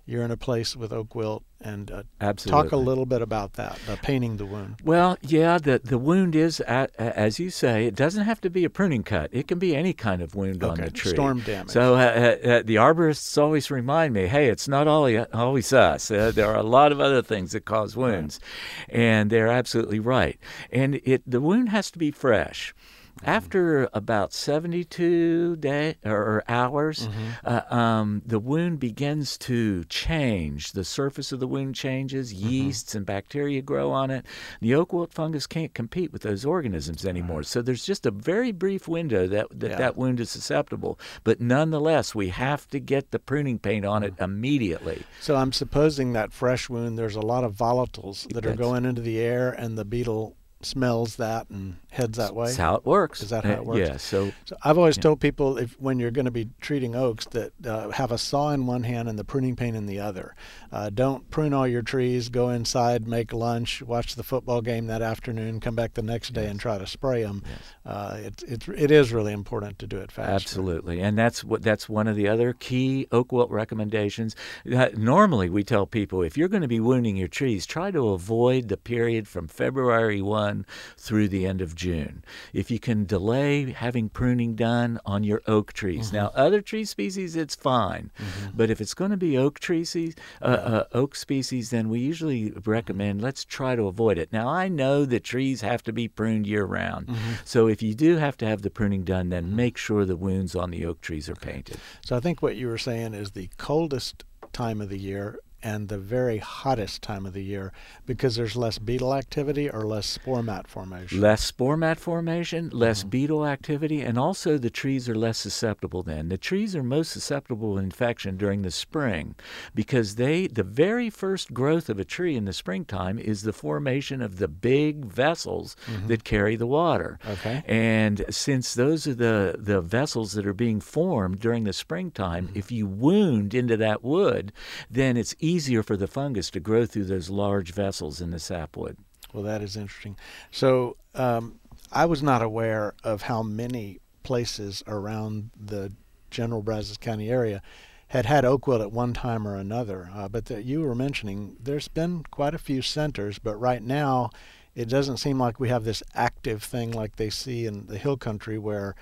[0.09, 2.63] you're in a place with oak wilt and uh, Absolutely.
[2.63, 4.77] talk a little bit about that, painting the wound.
[4.83, 8.69] Well, yeah, the the wound is, as you say, it doesn't have to be a
[8.69, 9.29] pruning cut.
[9.31, 11.11] It can be any kind of wound on the tree.
[11.11, 11.71] storm damage.
[11.71, 16.09] So uh, uh, uh, the arborists always remind me, hey, it's not all, always us.
[16.09, 18.39] Uh, there are a lot of other things that cause wounds,
[18.87, 20.39] and they're absolutely right.
[20.71, 22.73] And it the wound has to be fresh.
[23.21, 23.29] Mm-hmm.
[23.29, 27.29] After about 72 day or hours, Mm-hmm.
[27.45, 30.71] uh, um, the wound begins to change.
[30.73, 32.33] The surface of the wound changes.
[32.33, 32.49] Mm-hmm.
[32.49, 34.25] Yeasts and bacteria grow on it.
[34.61, 37.43] The oak wilt fungus can't compete with those organisms anymore.
[37.43, 39.77] So there's just a very brief window that that, Yeah.
[39.77, 40.99] that wound is susceptible.
[41.23, 44.23] But nonetheless, we have to get the pruning paint on it Mm-hmm.
[44.23, 45.03] immediately.
[45.21, 49.01] So I'm supposing that fresh wound, there's a lot of volatiles that are going into
[49.01, 52.47] the air, and the beetle smells that and heads that way.
[52.47, 53.21] That's how it works.
[53.21, 53.79] Is that how it works?
[53.79, 53.97] Yeah.
[53.97, 55.03] So So I've always Yeah.
[55.03, 58.51] told people if when you're going to be treating oaks that uh, have a saw
[58.51, 60.35] in one hand and the pruning paint in the other.
[60.71, 62.29] Uh, don't prune all your trees.
[62.29, 66.47] Go inside, make lunch, watch the football game that afternoon, come back the next day
[66.47, 67.41] and try to spray them.
[67.45, 67.59] Yes.
[67.85, 70.29] Uh, it's it's it is really important to do it fast.
[70.29, 74.35] Absolutely, and that's what that's one of the other key oak wilt recommendations.
[74.65, 78.67] Normally, we tell people if you're going to be wounding your trees, try to avoid
[78.67, 80.48] the period from February one
[80.97, 82.23] through the end of June.
[82.53, 87.35] If you can delay having pruning done on your oak trees, now other tree species
[87.35, 88.11] it's fine,
[88.53, 89.95] but if it's going to be oak trees,
[90.41, 94.31] uh, uh, oak species, then we usually recommend let's try to avoid it.
[94.31, 97.09] Now I know that trees have to be pruned year round,
[97.45, 100.55] so if you do have to have the pruning done, then make sure the wounds
[100.55, 101.77] on the oak trees are painted.
[102.05, 105.89] So I think what you were saying is the coldest time of the year and
[105.89, 107.71] the very hottest time of the year
[108.05, 111.19] because there's less beetle activity or less spore mat formation.
[111.21, 113.09] Less spore mat formation, less Mm-hmm.
[113.09, 116.29] beetle activity, and also the trees are less susceptible then.
[116.29, 119.35] The trees are most susceptible to infection during the spring
[119.75, 124.21] because they the very first growth of a tree in the springtime is the formation
[124.21, 125.75] of the big vessels
[126.07, 127.19] that carry the water.
[127.23, 127.31] Mm-hmm.
[127.31, 127.63] Okay.
[127.67, 132.57] And since those are the, the vessels that are being formed during the springtime, Mm-hmm.
[132.59, 134.51] if you wound into that wood,
[134.89, 138.97] then it's easier for the fungus to grow through those large vessels in the sapwood.
[139.33, 140.17] Well, that is interesting.
[140.51, 141.59] So um,
[141.91, 145.91] I was not aware of how many places around the
[146.31, 147.61] general Brazos County area
[148.09, 150.09] had had oak wilt at one time or another.
[150.13, 154.31] Uh, but that you were mentioning, there's been quite a few centers, but right now
[154.75, 158.17] it doesn't seem like we have this active thing like they see in the hill
[158.17, 158.95] country where,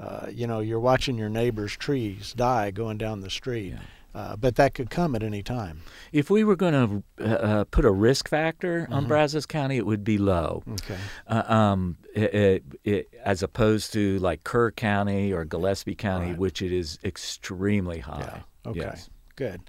[0.00, 3.74] uh, you know, you're watching your neighbor's trees die going down the street.
[4.14, 5.80] Uh, but that could come at any time.
[6.12, 9.86] If we were going to uh, uh, put a risk factor on Brazos County, it
[9.86, 10.62] would be low.
[10.70, 10.96] Okay.
[11.26, 16.38] Uh, um, it, it, it, as opposed to like Kerr County or Gillespie County, Right.
[16.38, 18.20] which it is extremely high.
[18.64, 18.70] Yeah.
[18.70, 18.80] Okay.
[18.80, 19.10] Yes.
[19.36, 19.60] Good.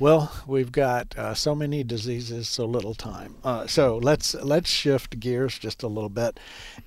[0.00, 3.36] Well, we've got uh, so many diseases, so little time.
[3.44, 6.40] Uh, so let's let's shift gears just a little bit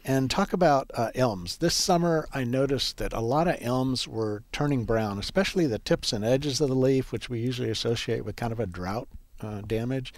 [0.04, 1.58] and talk about uh, elms.
[1.58, 6.12] This summer, I noticed that a lot of elms were turning brown, especially the tips
[6.12, 9.08] and edges of the leaf, which we usually associate with kind of a drought
[9.40, 10.14] uh, damage.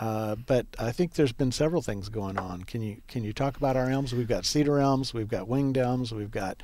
[0.00, 2.62] Uh, but I think there's been several things going on.
[2.62, 4.14] Can you can you talk about our elms?
[4.14, 6.62] We've got cedar elms, we've got winged elms, we've got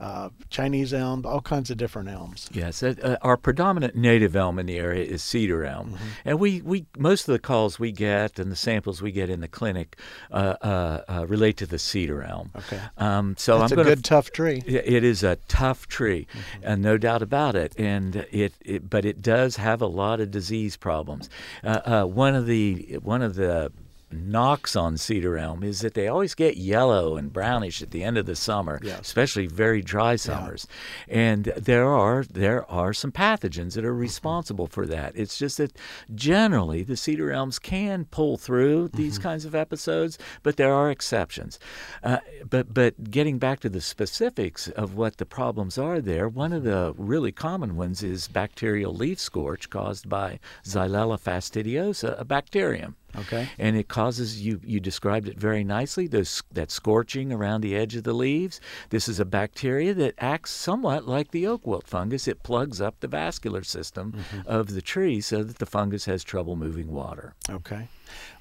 [0.00, 2.48] uh, Chinese elm, all kinds of different elms.
[2.52, 6.60] Yes, uh, uh, our predominant native elm in the area is cedar elm, and we,
[6.62, 9.96] we most of the calls we get and the samples we get in the clinic
[10.30, 12.50] uh, uh, uh, relate to the cedar elm.
[12.56, 12.80] Okay.
[12.96, 14.62] Um, so That's I'm a going good tough tree.
[14.66, 16.26] It it is a tough tree,
[16.62, 17.74] and no doubt about it.
[17.78, 21.28] And it, it, but it does have a lot of disease problems.
[21.64, 23.72] Uh, uh, one of the one of the
[24.10, 28.16] knocks on cedar elm is that they always get yellow and brownish at the end
[28.16, 29.00] of the summer, Yes.
[29.00, 30.66] especially very dry summers.
[31.08, 34.00] And there are there are some pathogens that are mm-hmm.
[34.00, 35.12] responsible for that.
[35.14, 35.76] It's just that
[36.14, 39.22] generally the cedar elms can pull through these mm-hmm.
[39.24, 41.58] kinds of episodes, but there are exceptions.
[42.02, 42.18] Uh,
[42.48, 46.62] but but getting back to the specifics of what the problems are there, one of
[46.62, 46.70] mm-hmm.
[46.70, 52.96] the really common ones is bacterial leaf scorch caused by Xylella fastidiosa, a bacterium.
[53.16, 53.48] Okay.
[53.58, 57.96] And it causes you you described it very nicely, those that scorching around the edge
[57.96, 58.60] of the leaves.
[58.90, 62.28] This is a bacteria that acts somewhat like the oak wilt fungus.
[62.28, 64.48] It plugs up the vascular system mm-hmm.
[64.48, 67.34] of the tree so that the fungus has trouble moving water.
[67.48, 67.88] Okay.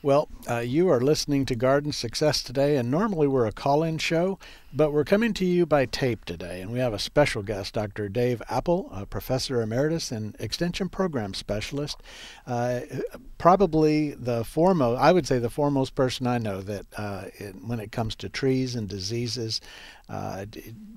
[0.01, 3.97] Well, uh, you are listening to Garden Success today, and normally we're a call in
[3.97, 4.39] show,
[4.74, 6.61] but we're coming to you by tape today.
[6.61, 8.07] And we have a special guest, Dr.
[8.09, 12.01] Dave Appel, a professor emeritus and extension program specialist.
[12.45, 12.82] Uh,
[13.38, 17.80] probably the foremost, I would say, the foremost person I know that uh, it, when
[17.80, 19.61] it comes to trees and diseases.
[20.09, 20.45] Uh,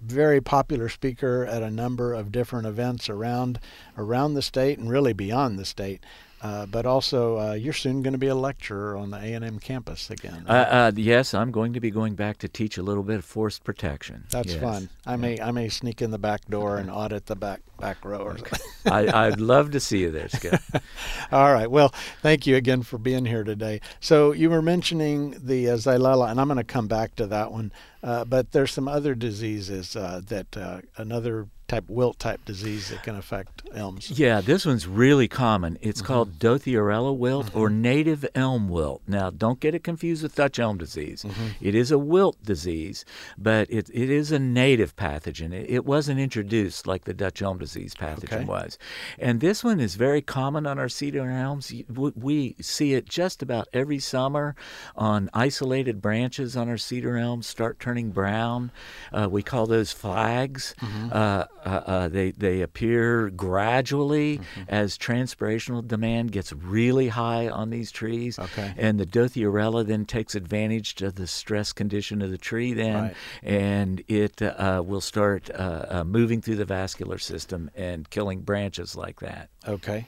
[0.04, 3.58] very popular speaker at a number of different events around
[3.98, 6.00] around the state and really beyond the state.
[6.42, 10.08] Uh, but also, uh, you're soon going to be a lecturer on the A&M campus
[10.08, 10.46] again.
[10.48, 10.62] Right?
[10.62, 13.26] Uh, uh, yes, I'm going to be going back to teach a little bit of
[13.26, 14.24] forest protection.
[14.30, 14.62] That's yes.
[14.62, 14.88] fun.
[15.04, 15.16] I yeah.
[15.16, 18.38] may I may sneak in the back door and audit the back back row or
[18.38, 18.60] something.
[18.86, 20.60] I, would love to see you there, Skip.
[21.32, 21.70] All right.
[21.70, 23.80] Well, thank you again for being here today.
[24.00, 27.52] So you were mentioning the uh, Xylella, and I'm going to come back to that
[27.52, 27.72] one.
[28.02, 33.62] Uh, but there's some other diseases that another type wilt type disease that can affect
[33.74, 34.10] elms.
[34.10, 35.78] Yeah, this one's really common.
[35.80, 36.06] It's mm-hmm.
[36.12, 37.58] called Dothiorella wilt mm-hmm.
[37.58, 39.02] or native elm wilt.
[39.06, 41.22] Now, don't get it confused with Dutch elm disease.
[41.22, 41.46] Mm-hmm.
[41.60, 43.04] It is a wilt disease,
[43.38, 45.52] but it, it is a native pathogen.
[45.52, 48.44] It, it wasn't introduced like the Dutch elm disease pathogen okay.
[48.44, 48.76] was.
[49.18, 51.72] And this one is very common on our cedar elms.
[51.88, 54.56] We see it just about every summer
[54.96, 58.72] on isolated branches on our cedar elms start turning brown.
[59.12, 60.74] Uh, we call those flags.
[60.80, 61.10] Mm-hmm.
[61.12, 64.62] Uh, uh, uh, they they appear gradually mm-hmm.
[64.68, 68.38] as transpirational demand gets really high on these trees.
[68.38, 68.74] Okay.
[68.76, 73.16] And the Dothiorella then takes advantage of the stress condition of the tree then, right.
[73.42, 78.96] and it uh, will start uh, uh, moving through the vascular system and killing branches
[78.96, 79.50] like that.
[79.66, 80.06] Okay.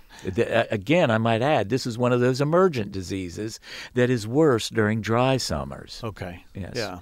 [0.70, 3.60] Again, I might add, this is one of those emergent diseases
[3.94, 6.00] that is worse during dry summers.
[6.02, 6.44] Okay.
[6.54, 6.72] Yes.
[6.74, 7.00] Yeah.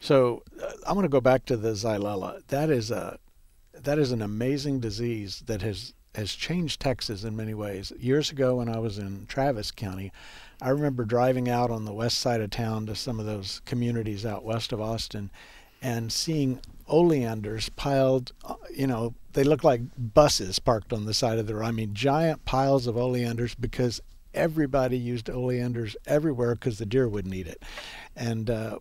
[0.00, 2.40] So uh, I want to go back to the Xylella.
[2.48, 3.18] That is a
[3.84, 7.92] that is an amazing disease that has has changed Texas in many ways.
[7.98, 10.10] Years ago, when I was in Travis County,
[10.60, 14.26] I remember driving out on the west side of town to some of those communities
[14.26, 15.30] out west of Austin,
[15.80, 18.32] and seeing oleanders piled.
[18.44, 21.66] Uh, you know, they look like buses parked on the side of the road.
[21.66, 24.00] I mean, giant piles of oleanders because
[24.34, 27.62] everybody used oleanders everywhere because the deer wouldn't eat it.
[28.16, 28.78] And uh,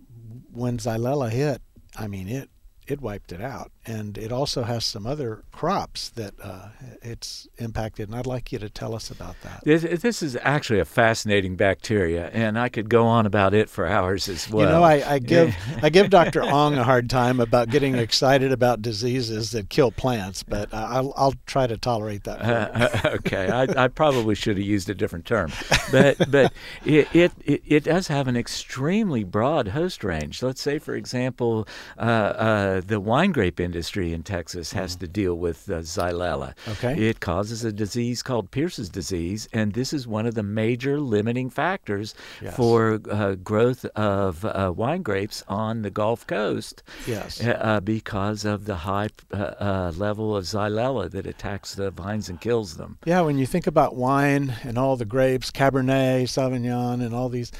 [0.51, 1.61] when Xylella hit,
[1.97, 2.49] I mean, it
[2.87, 3.71] it wiped it out.
[3.89, 6.67] And it also has some other crops that uh,
[7.01, 8.07] it's impacted.
[8.07, 9.63] And I'd like you to tell us about that.
[9.63, 13.87] This, this, is actually a fascinating bacteria, and I could go on about it for
[13.87, 14.67] hours as well.
[14.67, 16.43] You know, I, I give I give Dr.
[16.43, 21.33] Ong a hard time about getting excited about diseases that kill plants, but I'll, I'll
[21.47, 22.41] try to tolerate that.
[22.41, 25.51] Uh, okay, I, I, probably should have used a different term,
[25.91, 26.53] but but
[26.85, 30.43] it, it, it, it does have an extremely broad host range.
[30.43, 31.67] Let's say, for example,
[31.97, 33.78] uh, uh the wine grape industry
[34.13, 34.99] in Texas has mm.
[34.99, 36.53] to deal with uh, Xylella.
[36.67, 37.09] Okay.
[37.09, 41.49] It causes a disease called Pierce's disease, and this is one of the major limiting
[41.49, 42.55] factors yes.
[42.55, 46.83] for uh, growth of uh, wine grapes on the Gulf Coast.
[47.07, 47.43] Yes.
[47.43, 52.39] Uh, uh, because of the high uh, level of Xylella that attacks the vines and
[52.39, 52.97] kills them.
[53.05, 57.51] Yeah, when you think about wine and all the grapes, Cabernet, Sauvignon, and all these,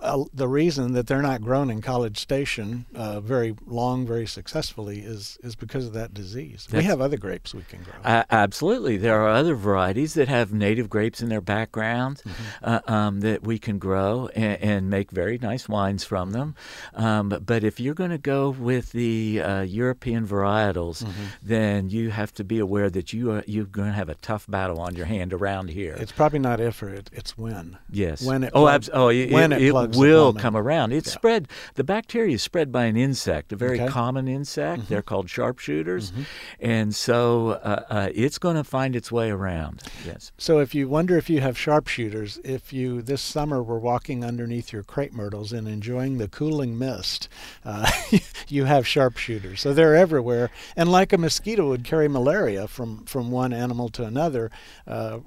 [0.00, 5.00] uh, the reason that they're not grown in College Station uh, very long, very successfully
[5.00, 6.66] is is because of that disease.
[6.70, 7.94] That's, we have other grapes we can grow.
[8.04, 12.44] Uh, absolutely, there are other varieties that have native grapes in their background mm-hmm.
[12.62, 16.54] Uh, um, that we can grow and, and, make very nice wines from them.
[16.94, 21.24] Um, but, if you're going to go with the uh, European varietals, mm-hmm.
[21.42, 24.46] then you have to be aware that you are you're going to have a tough
[24.48, 25.96] battle on your hand around here.
[25.98, 27.78] It's probably not if or it, it's when.
[27.90, 28.22] Yes.
[28.22, 28.52] When it.
[28.54, 30.92] Oh, abs- oh, it, when it, it will come around.
[30.92, 31.14] It's yeah.
[31.14, 31.48] spread.
[31.74, 33.90] The bacteria is spread by an insect, a very okay.
[33.90, 34.82] common insect.
[34.82, 34.88] Mm-hmm.
[34.88, 36.22] They're called sharpshooters, mm-hmm.
[36.60, 39.82] and so uh, uh, it's going to find its way around.
[40.04, 40.32] Yes.
[40.38, 44.72] So if you wonder if you have sharpshooters, if you this summer were walking underneath
[44.72, 47.28] your crepe myrtles and enjoying the cooling mist,
[47.64, 47.90] uh,
[48.48, 49.60] you have sharpshooters.
[49.60, 54.04] So they're everywhere, and like a mosquito would carry malaria from from one animal to
[54.04, 54.50] another,
[54.86, 55.18] uh,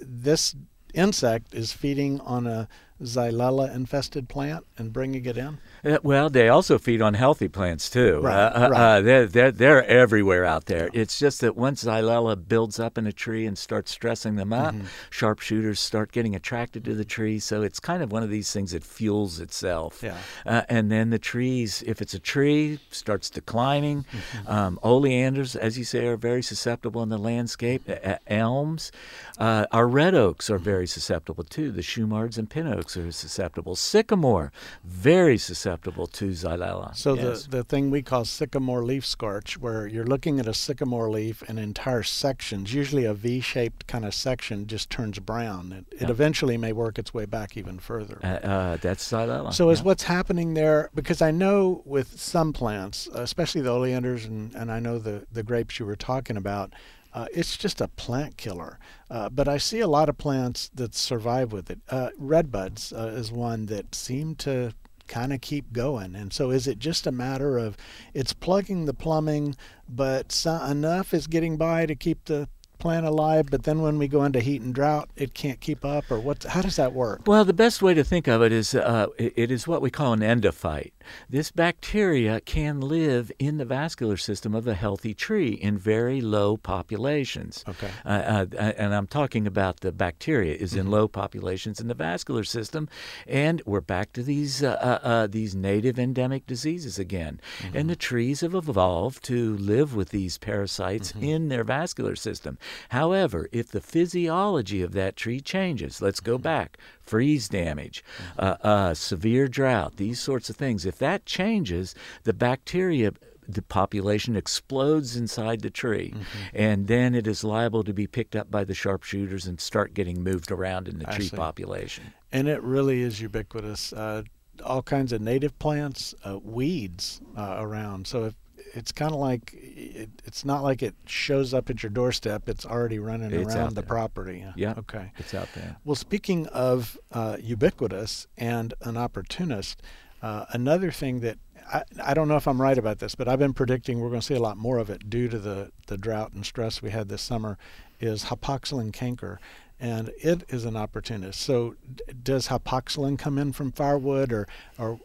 [0.00, 0.54] this
[0.94, 2.68] insect is feeding on a
[3.02, 5.58] xylella infested plant and bringing it in?
[5.86, 8.20] Uh, well, they also feed on healthy plants too.
[8.20, 8.80] Right, Uh, uh, right.
[8.80, 10.88] uh, they're, they're, they're everywhere out there.
[10.92, 14.74] It's just that once xylella builds up in a tree and starts stressing them out,
[14.74, 14.86] Mm-hmm.
[15.10, 17.38] sharpshooters start getting attracted to the tree.
[17.38, 20.00] So it's kind of one of these things that fuels itself.
[20.02, 20.16] Yeah.
[20.44, 24.04] Uh, and then the trees, if it's a tree, starts declining.
[24.04, 24.50] Mm-hmm.
[24.50, 27.88] Um, oleanders, as you say, are very susceptible in the landscape.
[28.26, 28.90] Elms,
[29.38, 31.70] uh, our red oaks are very susceptible too.
[31.70, 33.76] The shumards and pin oaks are susceptible.
[33.76, 34.50] Sycamore,
[34.84, 36.94] very susceptible to xylella.
[36.96, 37.44] So Yes.
[37.44, 41.42] the the thing we call sycamore leaf scorch, where you're looking at a sycamore leaf
[41.48, 45.72] and entire sections, usually a V-shaped kind of section, just turns brown.
[45.72, 48.18] It, it eventually may work its way back even further.
[48.22, 49.52] Uh, uh, that's xylella.
[49.52, 54.54] So is what's happening there because I know with some plants, especially the oleanders and,
[54.54, 56.72] and I know the, the grapes you were talking about,
[57.14, 58.78] uh, it's just a plant killer.
[59.10, 61.80] Uh, but I see a lot of plants that survive with it.
[61.88, 64.72] Uh, redbuds uh, is one that seem to
[65.06, 66.14] kind of keep going.
[66.14, 67.76] And so is it just a matter of
[68.14, 69.56] it's plugging the plumbing,
[69.88, 72.48] but enough is getting by to keep the
[72.78, 76.10] plant alive, but then when we go into heat and drought, it can't keep up,
[76.10, 76.44] or what?
[76.44, 77.22] How does that work?
[77.26, 80.12] Well, the best way to think of it is uh, it is what we call
[80.12, 80.92] an endophyte.
[81.28, 86.56] This bacteria can live in the vascular system of a healthy tree in very low
[86.56, 87.64] populations.
[87.68, 87.90] Okay.
[88.04, 90.80] Uh, uh, and I'm talking about the bacteria is Mm-hmm.
[90.80, 92.88] in low populations in the vascular system,
[93.26, 97.40] and we're back to these uh, uh, uh, these native endemic diseases again.
[97.62, 97.76] Mm-hmm.
[97.76, 101.24] And the trees have evolved to live with these parasites Mm-hmm.
[101.24, 102.58] in their vascular system.
[102.90, 108.04] However, if the physiology of that tree changes, let's go back freeze damage,
[108.38, 110.84] uh, uh, severe drought, these sorts of things.
[110.84, 111.94] If that changes,
[112.24, 113.12] the bacteria
[113.48, 116.12] the population explodes inside the tree,
[116.52, 120.22] and then it is liable to be picked up by the sharpshooters and start getting
[120.22, 121.36] moved around in the I tree see.
[121.36, 122.12] population.
[122.32, 123.92] And it really is ubiquitous.
[123.92, 124.24] Uh,
[124.64, 128.06] all kinds of native plants, uh, weeds uh, around.
[128.06, 128.34] So if
[128.76, 132.48] it's kind of like it, it's not like it shows up at your doorstep.
[132.48, 134.44] It's already running It's around the property.
[134.54, 134.74] Yeah.
[134.78, 135.12] Okay.
[135.16, 135.76] It's out there.
[135.84, 139.82] Well, speaking of uh, ubiquitous and an opportunist,
[140.22, 141.38] uh, another thing that
[141.72, 144.20] I, I don't know if I'm right about this, but I've been predicting we're going
[144.20, 146.90] to see a lot more of it due to the, the drought and stress we
[146.90, 147.58] had this summer
[147.98, 149.40] is hypoxylon canker.
[149.78, 151.38] And it is an opportunist.
[151.38, 154.48] So, d- does hypoxylon come in from firewood, or,
[154.78, 154.98] or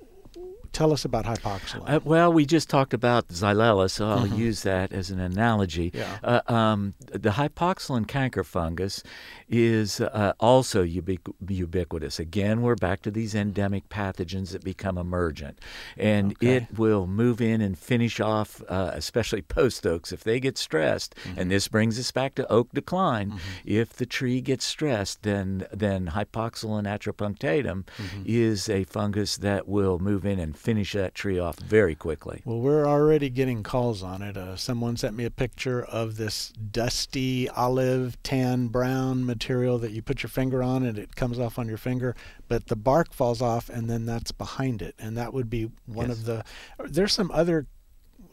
[0.71, 1.89] tell us about hypoxylon?
[1.89, 5.91] Uh, well, we just talked about xylella, so I'll use that as an analogy.
[5.93, 6.17] Yeah.
[6.23, 9.03] Uh, um, the hypoxylon canker fungus
[9.49, 12.19] is uh, also ubiqu- ubiquitous.
[12.19, 15.59] Again, we're back to these endemic pathogens that become emergent,
[15.97, 16.55] and Okay.
[16.57, 21.15] it will move in and finish off, uh, especially post oaks, if they get stressed.
[21.35, 23.39] And this brings us back to oak decline.
[23.65, 27.85] If the tree gets stressed, then then hypoxylon atropunctatum
[28.25, 32.43] is a fungus that will move in and finish that tree off very quickly.
[32.45, 34.37] Well, we're already getting calls on it.
[34.37, 40.03] Uh, someone sent me a picture of this dusty olive tan brown material that you
[40.03, 42.15] put your finger on and it comes off on your finger,
[42.47, 44.93] but the bark falls off and then that's behind it.
[44.99, 46.19] And that would be one Yes.
[46.19, 46.43] of the.
[46.79, 47.65] There's some other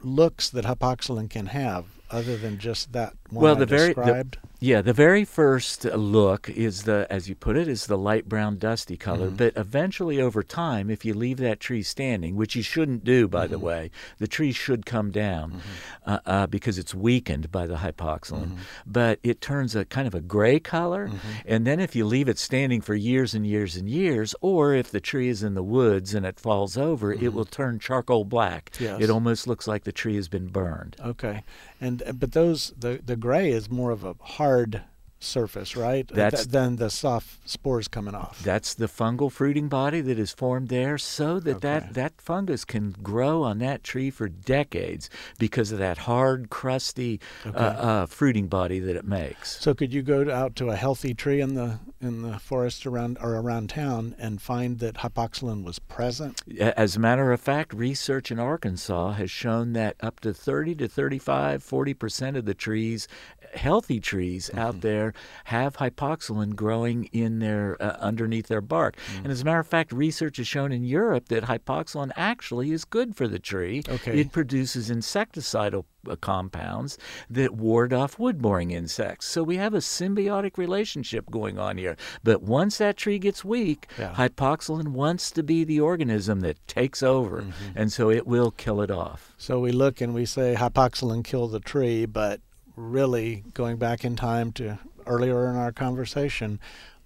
[0.03, 4.39] looks that hypoxylon can have other than just that one Well, I the very- described.
[4.61, 8.59] Yeah, the very first look is the, as you put it, is the light brown
[8.59, 9.27] dusty color.
[9.29, 9.37] Mm-hmm.
[9.37, 13.45] But eventually, over time, if you leave that tree standing, which you shouldn't do, by
[13.45, 13.53] Mm-hmm.
[13.53, 15.61] the way, the tree should come down
[16.05, 18.47] uh, uh, because it's weakened by the hypoxylon.
[18.47, 18.57] Mm-hmm.
[18.85, 21.11] But it turns a kind of a gray color,
[21.47, 24.91] and then if you leave it standing for years and years and years, or if
[24.91, 28.71] the tree is in the woods and it falls over, it will turn charcoal black.
[28.73, 28.85] Mm-hmm.
[28.85, 29.03] Yes.
[29.03, 30.97] It almost looks like the tree has been burned.
[31.01, 31.45] Okay,
[31.81, 34.83] and uh, but those the the gray is more of a hard
[35.21, 36.07] surface, right?
[36.07, 38.41] That's- Th- than the soft spores coming off.
[38.45, 41.59] That's the fungal fruiting body that is formed there so that Okay.
[41.69, 47.19] that, that fungus can grow on that tree for decades because of that hard, crusty
[47.45, 49.59] uh, uh, fruiting body that it makes.
[49.61, 53.19] So could you go out to a healthy tree in the in the forest around
[53.21, 56.43] or around town and find that hypoxylon was present?
[56.59, 60.89] As a matter of fact, research in Arkansas has shown that up to 30 to
[60.89, 63.09] 35, 40% of the trees,
[63.55, 65.13] healthy trees out there,
[65.45, 68.97] have hypoxylon growing in their uh, underneath their bark.
[69.23, 72.85] And as a matter of fact, research has shown in Europe that hypoxylon actually is
[72.85, 73.83] good for the tree.
[73.89, 74.21] Okay.
[74.21, 76.97] It produces insecticidal Uh, compounds
[77.29, 79.27] that ward off wood boring insects.
[79.27, 81.97] So we have a symbiotic relationship going on here.
[82.23, 84.15] But once that tree gets weak, Yeah.
[84.15, 87.73] hypoxylon wants to be the organism that takes over, mm-hmm.
[87.75, 89.35] and so it will kill it off.
[89.39, 92.41] So we look and we say hypoxylon killed the tree, but
[92.77, 96.61] really going back in time to earlier in our conversation,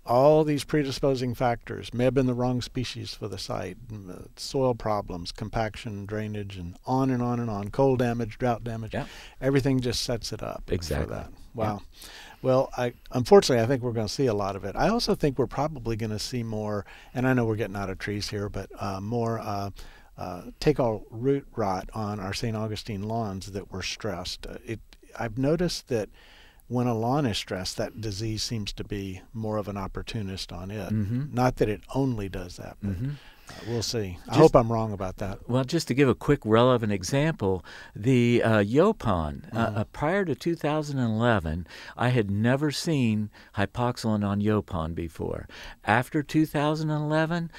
[0.04, 3.76] all these predisposing factors may have been the wrong species for the site.
[3.92, 7.68] Uh, soil problems compaction drainage and on and on and on.
[7.70, 8.94] Cold damage drought damage.
[8.94, 9.06] Yeah.
[9.40, 11.06] everything just sets it up exactly.
[11.06, 11.82] for that wow.
[11.82, 12.08] Yeah.
[12.40, 14.74] well I, unfortunately i think we're going to see a lot of it.
[14.76, 16.84] I also think we're probably going to see more
[17.14, 19.70] and i know we're getting out of trees here but uh, more uh,
[20.18, 24.46] uh, take all root rot on our st augustine lawns that were stressed.
[24.46, 24.80] Uh, it
[25.18, 26.08] i've noticed that
[26.68, 30.70] when a lawn is stressed, that disease seems to be more of an opportunist on
[30.70, 30.92] it.
[30.92, 31.34] Mm-hmm.
[31.34, 33.10] Not that it only does that, but mm-hmm.
[33.48, 34.18] uh, we'll see.
[34.28, 35.48] I hope I'm wrong about that.
[35.48, 39.78] Well, just to give a quick relevant example, the uh, Yaupon, uh, mm-hmm.
[39.78, 45.46] uh, prior to 2011, I had never seen hypoxylon on Yaupon before.
[45.84, 47.50] After 2011,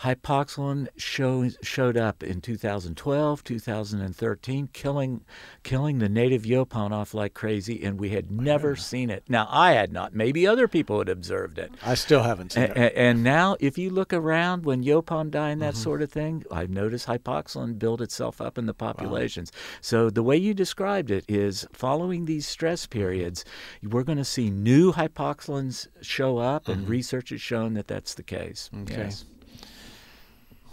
[0.00, 5.24] Hypoxylon show, showed up in 2012, 2013, killing
[5.62, 9.24] killing the native Yaupon off like crazy, and we had never seen it.
[9.28, 10.14] Now I had not.
[10.14, 11.72] Maybe other people had observed it.
[11.84, 12.92] I still haven't seen it.
[12.94, 15.82] And now, if you look around when Yaupon die and that mm-hmm.
[15.82, 19.50] sort of thing, I've noticed hypoxylon build itself up in the populations.
[19.52, 19.60] Wow.
[19.80, 23.44] So the way you described it is following these stress periods,
[23.82, 26.72] we're going to see new hypoxylons show up, mm-hmm.
[26.72, 28.70] and research has shown that that's the case.
[28.82, 28.96] Okay.
[28.96, 29.24] Yes.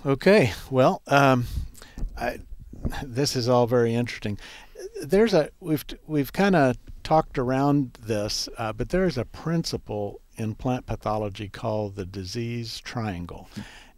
[0.05, 1.45] Okay, well, um,
[2.17, 2.39] I,
[3.03, 4.37] this is all very interesting.
[5.01, 10.19] There's a we've we've kind of talked around this, uh, but there is a principle
[10.35, 13.47] in plant pathology called the disease triangle,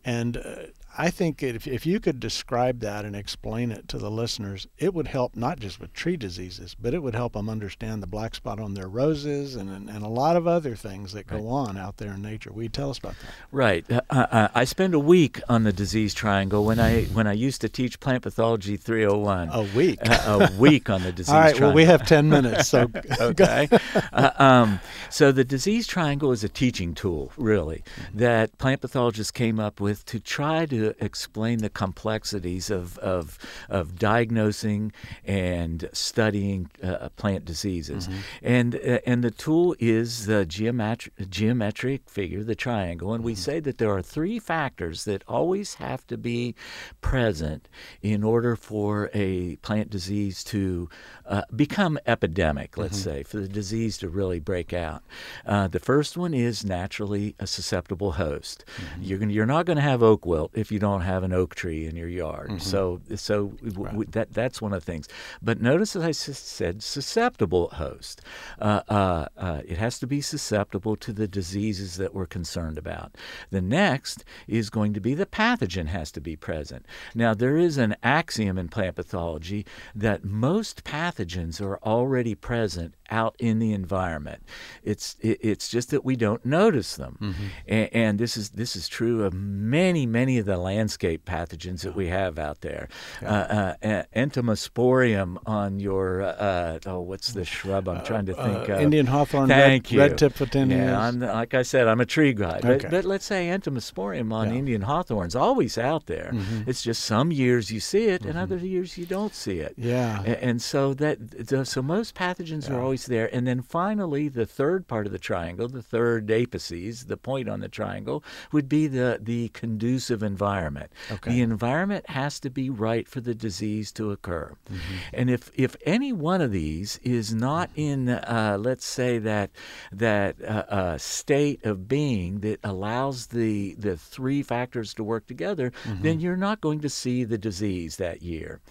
[0.03, 0.55] and uh,
[0.97, 4.93] I think if, if you could describe that and explain it to the listeners, it
[4.93, 8.35] would help not just with tree diseases, but it would help them understand the black
[8.35, 11.69] spot on their roses and, and, and a lot of other things that go right.
[11.69, 12.51] on out there in nature.
[12.51, 13.29] Will you tell us about that?
[13.51, 13.85] Right.
[14.09, 17.69] Uh, I spend a week on the disease triangle when I when I used to
[17.69, 19.49] teach plant pathology 301.
[19.51, 19.99] A week.
[20.01, 21.67] Uh, a week on the disease All right, triangle.
[21.69, 22.67] well, we have 10 minutes.
[22.67, 22.89] So
[23.19, 23.67] okay.
[24.13, 24.79] Uh, um,
[25.09, 28.19] so the disease triangle is a teaching tool, really, mm-hmm.
[28.19, 33.37] that plant pathologists came up with to try to explain the complexities of, of,
[33.69, 34.91] of diagnosing
[35.23, 38.07] and studying uh, plant diseases.
[38.07, 38.19] Mm-hmm.
[38.41, 43.13] And, uh, and the tool is the geometri- geometric figure, the triangle.
[43.13, 43.39] And we mm-hmm.
[43.39, 46.55] say that there are three factors that always have to be
[47.01, 47.67] present
[48.01, 50.89] in order for a plant disease to
[51.27, 53.09] uh, become epidemic, let's mm-hmm.
[53.09, 55.03] say, for the disease to really break out.
[55.45, 58.65] Uh, the first one is naturally a susceptible host.
[58.77, 59.03] Mm-hmm.
[59.03, 61.55] You're, gonna, you're not going to have oak wilt if you don't have an oak
[61.55, 62.49] tree in your yard.
[62.49, 62.59] Mm-hmm.
[62.59, 63.91] So, so right.
[63.91, 65.07] w- that that's one of the things.
[65.41, 68.21] But notice, as I s- said, susceptible host.
[68.59, 73.15] Uh, uh, uh, it has to be susceptible to the diseases that we're concerned about.
[73.49, 76.85] The next is going to be the pathogen has to be present.
[77.13, 81.14] Now, there is an axiom in plant pathology that most pathogens
[81.61, 84.43] are already present out in the environment.
[84.83, 87.43] It's it, it's just that we don't notice them, mm-hmm.
[87.67, 91.95] and, and, this is this is true of many many of the landscape pathogens that
[91.95, 92.87] we have out there.
[93.21, 93.75] Yeah.
[93.81, 98.69] Uh, uh, entomosporium on your uh, oh what's the shrub I'm trying to uh, think
[98.69, 98.81] of?
[98.81, 99.49] Indian hawthorn.
[99.49, 99.99] Thank red, you.
[99.99, 100.77] Red tip photinias.
[100.77, 102.87] Yeah, I'm, like I said, I'm a tree guy, but, okay.
[102.89, 104.59] but let's say entomosporium on yeah.
[104.59, 106.31] Indian hawthorn's always out there.
[106.33, 106.69] Mm-hmm.
[106.69, 108.31] It's just some years you see it, mm-hmm.
[108.31, 109.73] and other years you don't see it.
[109.77, 111.17] Yeah, and, and so that
[111.65, 112.75] so most pathogens yeah.
[112.75, 113.27] are always there.
[113.35, 117.59] And then finally, the third part of the triangle, the third apices, the point on
[117.59, 118.23] the triangle,
[118.53, 120.93] would be the, the conducive environment.
[121.11, 121.31] Okay.
[121.31, 124.55] The environment has to be right for the disease to occur.
[124.71, 124.95] Mm-hmm.
[125.13, 129.51] And if, if any one of these is not in, uh, let's say, that,
[129.91, 135.71] that uh, uh, state of being that allows the, the three factors to work together,
[135.83, 136.01] mm-hmm.
[136.01, 138.61] then you're not going to see the disease that year.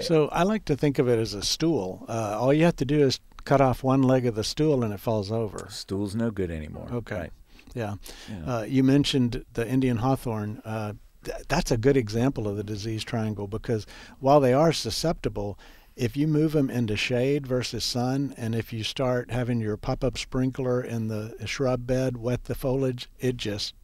[0.00, 2.04] So I like to think of it as a stool.
[2.08, 4.92] Uh, all you have to do is cut off one leg of the stool and
[4.92, 5.66] it falls over.
[5.70, 6.88] Stool's no good anymore.
[6.90, 7.16] Okay.
[7.16, 7.32] Right.
[7.74, 7.94] Yeah.
[8.30, 8.44] yeah.
[8.56, 10.62] Uh, you mentioned the Indian hawthorn.
[10.64, 13.86] Uh, th- that's a good example of the disease triangle because
[14.20, 15.58] while they are susceptible,
[15.96, 20.18] if you move them into shade versus sun, and if you start having your pop-up
[20.18, 23.74] sprinkler in the shrub bed wet the foliage, it just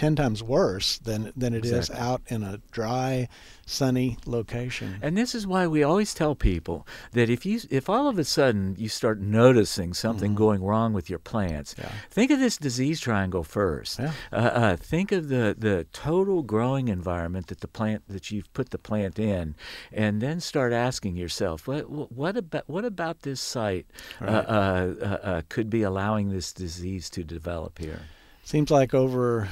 [0.00, 1.94] ten times worse than than it exactly.
[1.94, 3.28] is out in a dry,
[3.66, 4.98] sunny location.
[5.02, 8.24] And this is why we always tell people that if you if all of a
[8.24, 10.38] sudden you start noticing something mm-hmm.
[10.38, 11.92] going wrong with your plants, yeah.
[12.10, 13.98] think of this disease triangle first.
[13.98, 14.12] Yeah.
[14.32, 18.70] Uh, uh, think of the the total growing environment that the plant that you've put
[18.70, 19.54] the plant in,
[19.92, 23.86] and then start asking yourself what what about what about this site
[24.22, 24.32] uh, right.
[24.32, 28.00] uh, uh, uh, could be allowing this disease to develop here
[28.42, 29.48] seems like over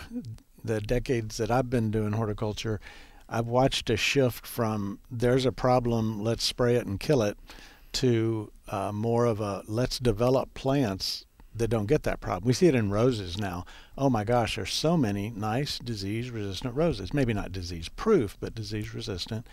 [0.64, 2.80] the decades that I've been doing horticulture,
[3.28, 7.39] I've watched a shift from there's a problem, let's spray it and kill it,
[7.93, 11.24] to uh, more of a let's develop plants
[11.55, 12.47] that don't get that problem.
[12.47, 13.64] We see it in roses now.
[13.97, 17.12] Oh my gosh, there's so many nice disease resistant roses.
[17.12, 19.47] Maybe not disease proof, but disease resistant.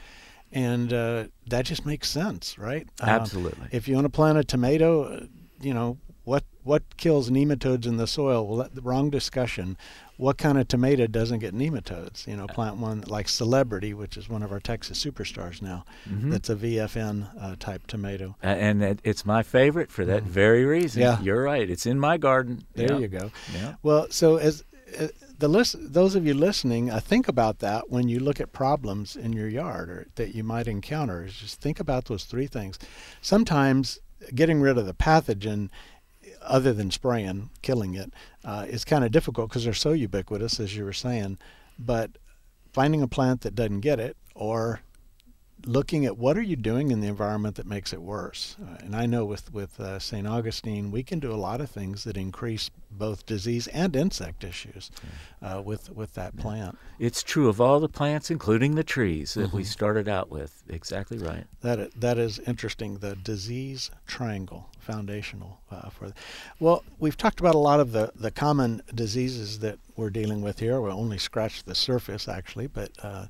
[0.51, 2.87] And uh, that just makes sense, right?
[3.01, 3.67] Um, Absolutely.
[3.71, 5.25] if you want to plant a tomato, uh,
[5.59, 8.45] you know, what what kills nematodes in the soil?
[8.47, 9.77] Well, that, the wrong discussion.
[10.17, 12.25] What kind of tomato doesn't get nematodes?
[12.25, 15.83] You know, plant one like Celebrity, which is one of our Texas superstars now.
[16.09, 16.31] Mhm.
[16.31, 18.35] That's a VFN uh, type tomato.
[18.43, 21.01] Uh, and it, it's my favorite for that very reason.
[21.01, 21.05] Mm.
[21.05, 21.21] Yeah.
[21.21, 21.69] You're right.
[21.69, 22.65] It's in my garden.
[22.75, 22.97] There Yeah.
[22.99, 23.31] you go.
[23.53, 23.75] Yeah.
[23.83, 24.63] Well, so as
[24.99, 25.07] uh,
[25.37, 29.17] the list, those of you listening, uh, think about that when you look at problems
[29.17, 31.25] in your yard or that you might encounter.
[31.25, 32.79] Is just think about those three things.
[33.21, 33.99] Sometimes
[34.33, 35.69] getting rid of the pathogen,
[36.47, 40.75] other than spraying, killing it, uh, is kind of difficult because they're so ubiquitous, as
[40.75, 41.37] you were saying.
[41.77, 42.11] But
[42.73, 44.81] finding a plant that doesn't get it, or
[45.65, 48.55] looking at what are you doing in the environment that makes it worse.
[48.63, 50.27] Uh, and I know with with uh, St.
[50.27, 54.91] Augustine, we can do a lot of things that increase both disease and insect issues
[55.41, 56.77] uh, with with that plant.
[56.99, 59.57] It's true of all the plants, including the trees that Mm-hmm.
[59.57, 60.61] we started out with.
[60.69, 61.45] Exactly right.
[61.61, 62.97] That that is interesting.
[62.99, 66.13] The disease triangle, foundational uh, for.
[66.59, 70.59] Well, we've talked about a lot of the the common diseases that we're dealing with
[70.59, 70.79] here.
[70.79, 72.91] We only scratched the surface, actually, but.
[73.01, 73.25] Uh,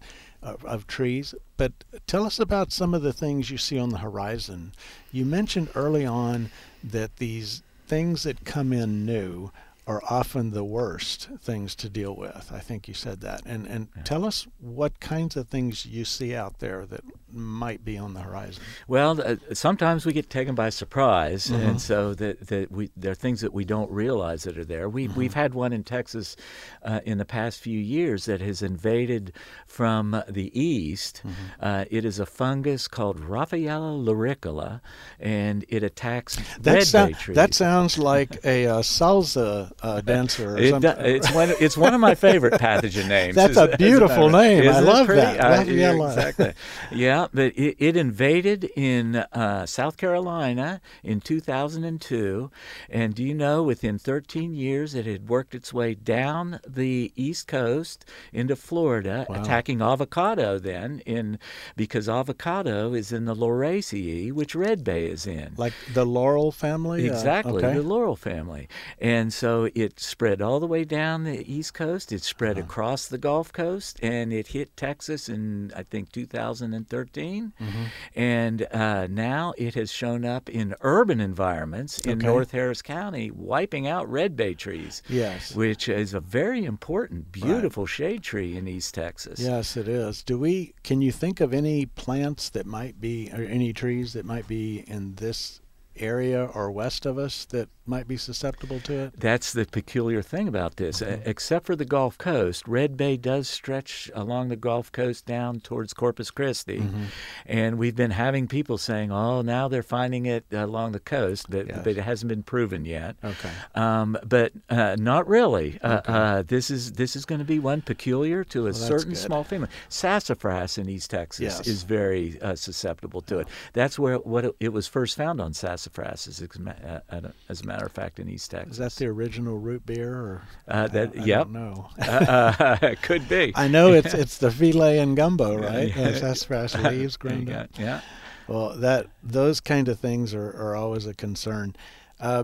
[0.45, 1.72] of, of trees, but
[2.06, 4.74] tell us about some of the things you see on the horizon.
[5.12, 6.51] You mentioned early on
[6.84, 9.49] that these things that come in new
[9.88, 12.52] are often the worst things to deal with.
[12.52, 13.42] I think you said that.
[13.46, 17.98] And and tell us what kinds of things you see out there that might be
[17.98, 18.64] on the horizon.
[18.88, 21.62] Well, uh, sometimes we get taken by surprise, Mm-hmm.
[21.68, 24.90] and so that, that we there are things that we don't realize that are there.
[24.90, 25.20] We Mm-hmm.
[25.20, 26.36] we've had one in Texas
[26.82, 29.34] uh, in the past few years that has invaded
[29.68, 31.22] from the east.
[31.24, 31.32] Mm-hmm.
[31.60, 34.82] Uh, it is a fungus called Raffaelea lauricola,
[35.20, 37.36] and it attacks That, red trees.
[37.36, 40.95] that sounds like a uh, salsa uh, dancer or It, something.
[40.99, 41.53] it's one.
[41.59, 43.36] It's one of my favorite pathogen names.
[43.36, 44.63] That's as a beautiful name.
[44.63, 45.21] I Isn't it love pretty?
[45.21, 45.67] that.
[45.67, 46.53] Uh, yeah, exactly.
[46.91, 52.49] yeah, but it, it invaded in uh, South Carolina in 2002,
[52.89, 57.47] and do you know, within 13 years, it had worked its way down the East
[57.47, 59.41] Coast into Florida, Wow.
[59.41, 60.57] attacking avocado.
[60.59, 61.38] Then, in
[61.76, 65.53] because avocado is in the Lauraceae, which red bay is in.
[65.57, 67.09] like the laurel family.
[67.09, 67.73] uh, Exactly, okay.
[67.76, 68.67] the laurel family.
[68.99, 72.11] And so it spread all the way down the East Coast.
[72.11, 72.66] It spread Uh-huh.
[72.66, 77.53] across the Gulf Coast, and it hit Texas in, I think, 2013.
[77.59, 77.84] Mm-hmm.
[78.16, 82.26] And uh, now it has shown up in urban environments in Okay.
[82.28, 85.01] North Harris County, wiping out red bay trees.
[85.09, 85.55] Yes.
[85.55, 89.39] Which is a very important, beautiful shade tree in East Texas.
[89.39, 90.24] Yes, it is.
[90.24, 90.74] Do we?
[90.84, 94.84] Can you think of any plants that might be, or any trees that might be
[94.88, 95.61] in this
[95.98, 99.20] area or west of us that might be susceptible to it?
[99.20, 101.02] That's the peculiar thing about this.
[101.02, 105.60] Uh, except for the Gulf Coast, Red Bay does stretch along the Gulf Coast down
[105.60, 106.80] towards Corpus Christi.
[106.80, 107.04] Mm-hmm.
[107.46, 111.68] And we've been having people saying, oh, now they're finding it along the coast, but,
[111.68, 111.82] Yes.
[111.84, 113.18] but it hasn't been proven yet.
[113.24, 113.52] Okay.
[113.76, 115.80] Um, but uh, not really.
[115.84, 119.10] Uh, uh, this is this is going to be one peculiar to a that's certain
[119.10, 119.18] good.
[119.18, 119.68] small family.
[119.89, 121.68] Sassafras in East Texas Yes.
[121.68, 123.48] is very uh, susceptible to it.
[123.74, 127.62] That's where what it, it was first found on sassafras, as, ex- uh, uh, as
[127.62, 128.74] a matter of fact, in East Texas.
[128.74, 130.14] Is that the original root beer?
[130.14, 131.40] Or Uh, that I, I yep.
[131.44, 131.90] don't know.
[132.00, 133.52] uh, uh, could be.
[133.56, 135.96] I know it's it's the filet and gumbo, right?
[135.96, 136.10] Yeah.
[136.10, 137.70] Uh, sassafras leaves ground up.
[137.78, 138.02] Yeah.
[138.48, 141.76] Well, that those kind of things are, are always a concern.
[142.20, 142.44] Uh,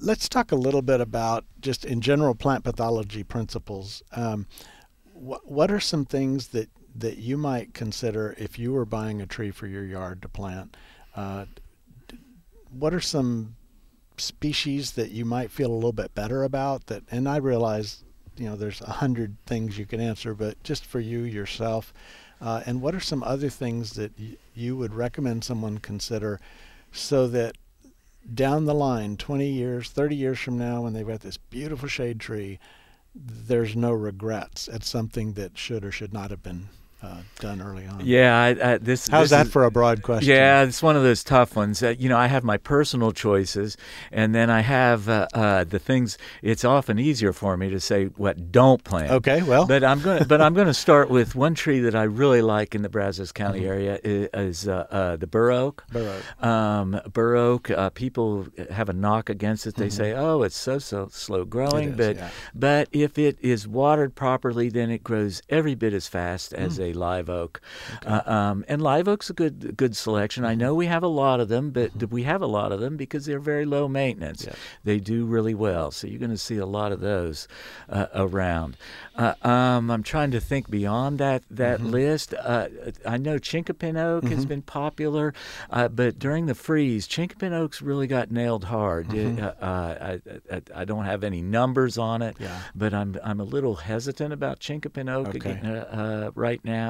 [0.00, 4.02] let's talk a little bit about just in general plant pathology principles.
[4.12, 4.46] Um,
[5.14, 9.26] what what are some things that that you might consider if you were buying a
[9.26, 10.76] tree for your yard to plant?
[11.16, 11.46] Uh,
[12.72, 13.54] what are some
[14.16, 18.04] species that you might feel a little bit better about that and i realize
[18.36, 21.92] you know there's a hundred things you can answer but just for you yourself
[22.40, 26.40] uh, and what are some other things that y- you would recommend someone consider
[26.90, 27.56] so that
[28.34, 32.20] down the line 20 years 30 years from now when they've got this beautiful shade
[32.20, 32.58] tree
[33.14, 36.68] there's no regrets at something that should or should not have been
[37.02, 38.36] uh, done early on Yeah.
[38.38, 39.08] I, I, this.
[39.08, 41.82] how's this that is- for a broad question Yeah, it's one of those tough ones.
[41.82, 43.76] Uh, you know, I have my personal choices,
[44.12, 46.16] and then I have uh, uh, the things.
[46.42, 49.10] It's often easier for me to say what don't plant.
[49.10, 50.20] okay well But I'm going.
[50.20, 52.88] to But I'm going to start with one tree that I really like in the
[52.88, 53.68] Brazos County Mm-hmm.
[53.68, 55.84] area i- is uh, the bur oak.
[55.92, 56.44] Bur oak.
[56.44, 57.70] Um, bur oak.
[57.70, 59.74] Uh, people have a knock against it.
[59.76, 62.00] They say, "Oh, it's so so slow growing." Mm-hmm.
[62.00, 62.30] is, but yeah.
[62.54, 66.82] but if it is watered properly, then it grows every bit as fast as Hmm.
[66.82, 67.60] a live oak,
[67.96, 68.08] okay.
[68.08, 70.44] uh, um, and live oak's a good good selection.
[70.44, 72.14] I know we have a lot of them, but mm-hmm.
[72.14, 74.44] we have a lot of them because they're very low maintenance.
[74.46, 74.56] Yes.
[74.84, 77.48] They do really well, so you're going to see a lot of those
[77.88, 78.76] uh, around.
[79.16, 81.90] Uh, um, I'm trying to think beyond that that mm-hmm.
[81.90, 82.34] list.
[82.34, 82.68] Uh,
[83.06, 84.34] I know chinkapin oak mm-hmm.
[84.34, 85.34] has been popular,
[85.70, 89.08] uh, but during the freeze, chinkapin oaks really got nailed hard.
[89.08, 89.44] Mm-hmm.
[89.44, 90.20] It, I,
[90.50, 92.62] I, I, don't have any numbers on it, yeah.
[92.74, 95.38] but I'm I'm a little hesitant about chinkapin oak okay.
[95.38, 96.81] again, uh, uh, right now.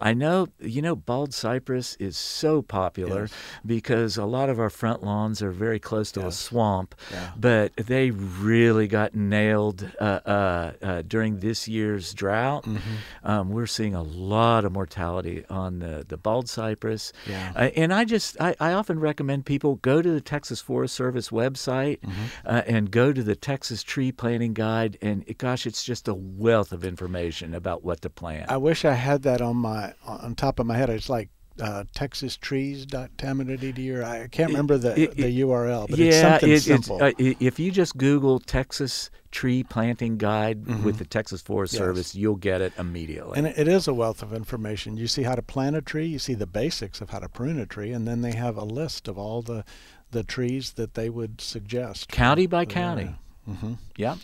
[0.00, 3.34] I know you know bald cypress is so popular yes.
[3.64, 6.34] because a lot of our front lawns are very close to yes.
[6.34, 7.30] a swamp, yeah.
[7.36, 12.64] but they really got nailed uh, uh, uh during this year's drought.
[12.64, 12.78] Mm-hmm.
[13.24, 17.52] Um, we're seeing a lot of mortality on the the bald cypress, yeah.
[17.54, 21.30] Uh, and I just I, I, often recommend people go to the Texas Forest Service
[21.30, 22.46] website mm-hmm.
[22.46, 26.84] and go to the Texas Tree Planting Guide, and gosh, it's just a wealth of
[26.84, 28.50] information about what to plant.
[28.50, 30.90] I wish I had that on my on top of my head.
[30.90, 31.30] It's like
[31.60, 37.00] uh, texastrees.tamanadidi I can't remember the, it, the URL, but yeah, it's something it, simple.
[37.02, 40.82] Uh, if you just Google Texas Tree Planting Guide mm-hmm.
[40.82, 41.78] with the Texas Forest yes.
[41.78, 43.38] Service, you'll get it immediately.
[43.38, 44.96] And it is a wealth of information.
[44.96, 47.60] You see how to plant a tree, you see the basics of how to prune
[47.60, 49.64] a tree, and then they have a list of all the
[50.10, 52.08] the trees that they would suggest.
[52.08, 53.14] County by county.
[53.48, 53.74] Mm-hmm.
[53.96, 54.16] Yeah.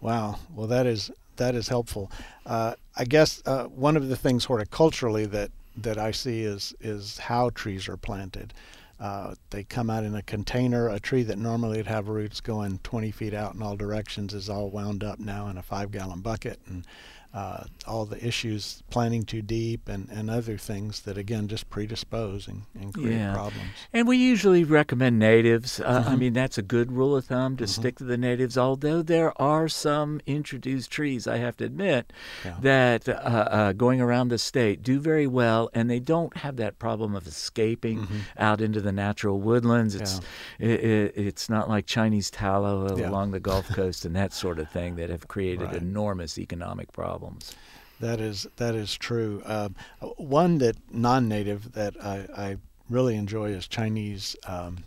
[0.00, 0.38] Wow.
[0.54, 1.10] Well, that is
[1.42, 2.10] that is helpful.
[2.46, 7.18] Uh, I guess uh, one of the things horticulturally that that I see is is
[7.18, 8.52] how trees are planted.
[9.00, 10.88] Uh, they come out in a container.
[10.88, 14.48] A tree that normally would have roots going 20 feet out in all directions is
[14.48, 16.86] all wound up now in a five gallon bucket, and
[17.34, 22.46] uh, all the issues planting too deep and, and other things that again just predispose
[22.46, 23.32] and, and create yeah.
[23.32, 26.10] problems and we usually recommend natives uh, mm-hmm.
[26.10, 27.80] i mean that's a good rule of thumb to mm-hmm.
[27.80, 32.12] stick to the natives although there are some introduced trees i have to admit
[32.44, 32.54] yeah.
[32.60, 36.78] that uh, uh, going around the state do very well and they don't have that
[36.78, 38.18] problem of escaping mm-hmm.
[38.36, 40.20] out into the natural woodlands it's
[40.58, 40.68] yeah.
[40.68, 44.70] it, it, it's not like chinese tallow along the gulf coast and that sort of
[44.70, 45.76] thing that have created right.
[45.76, 47.54] enormous economic problems problems.
[48.00, 49.42] That is that is true.
[49.44, 49.68] Uh,
[50.16, 52.56] one that non-native that I, I,
[52.90, 54.78] really enjoy is Chinese um,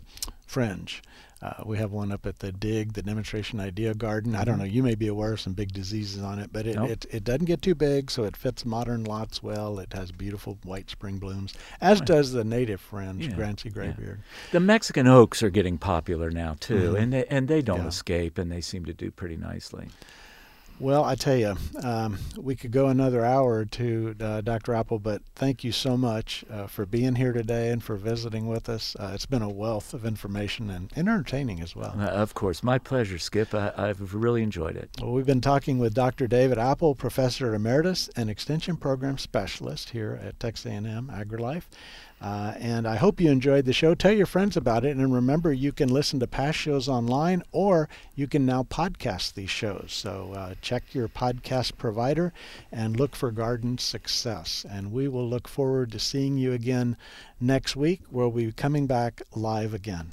[0.46, 1.02] fringe.
[1.42, 4.34] Uh, we have one up at the Dig, the Demonstration Idea Garden.
[4.34, 4.64] I don't mm-hmm.
[4.64, 6.88] know, you may be aware of some big diseases on it, but it, nope.
[6.88, 9.78] it, it, doesn't get too big, so it fits modern lots well.
[9.78, 12.06] It has beautiful white spring blooms, as right.
[12.06, 13.34] does the native fringe, yeah.
[13.34, 14.20] Grancy Graybeard.
[14.20, 14.52] Yeah.
[14.52, 16.96] The Mexican oaks are getting popular now, too, mm-hmm.
[16.96, 17.88] and, they, and they don't yeah.
[17.88, 19.88] escape, and they seem to do pretty nicely.
[20.78, 24.74] Well, I tell you, um, we could go another hour or two, uh, Dr.
[24.74, 28.68] Appel, but thank you so much uh, for being here today and for visiting with
[28.68, 28.94] us.
[29.00, 31.94] Uh, it's been a wealth of information and, and entertaining as well.
[31.98, 32.62] Uh, of course.
[32.62, 33.54] My pleasure, Skip.
[33.54, 34.90] I, have really enjoyed it.
[35.00, 36.26] Well, we've been talking with Dr.
[36.26, 41.64] David Appel, Professor Emeritus and Extension Program Specialist here at Texas A&M AgriLife.
[42.20, 43.94] Uh, and I hope you enjoyed the show.
[43.94, 44.96] Tell your friends about it.
[44.96, 49.50] And remember, you can listen to past shows online or you can now podcast these
[49.50, 49.88] shows.
[49.92, 52.32] So uh, check your podcast provider
[52.72, 54.64] and look for Garden Success.
[54.68, 56.96] And we will look forward to seeing you again
[57.40, 58.00] next week.
[58.10, 60.12] We'll be coming back live again.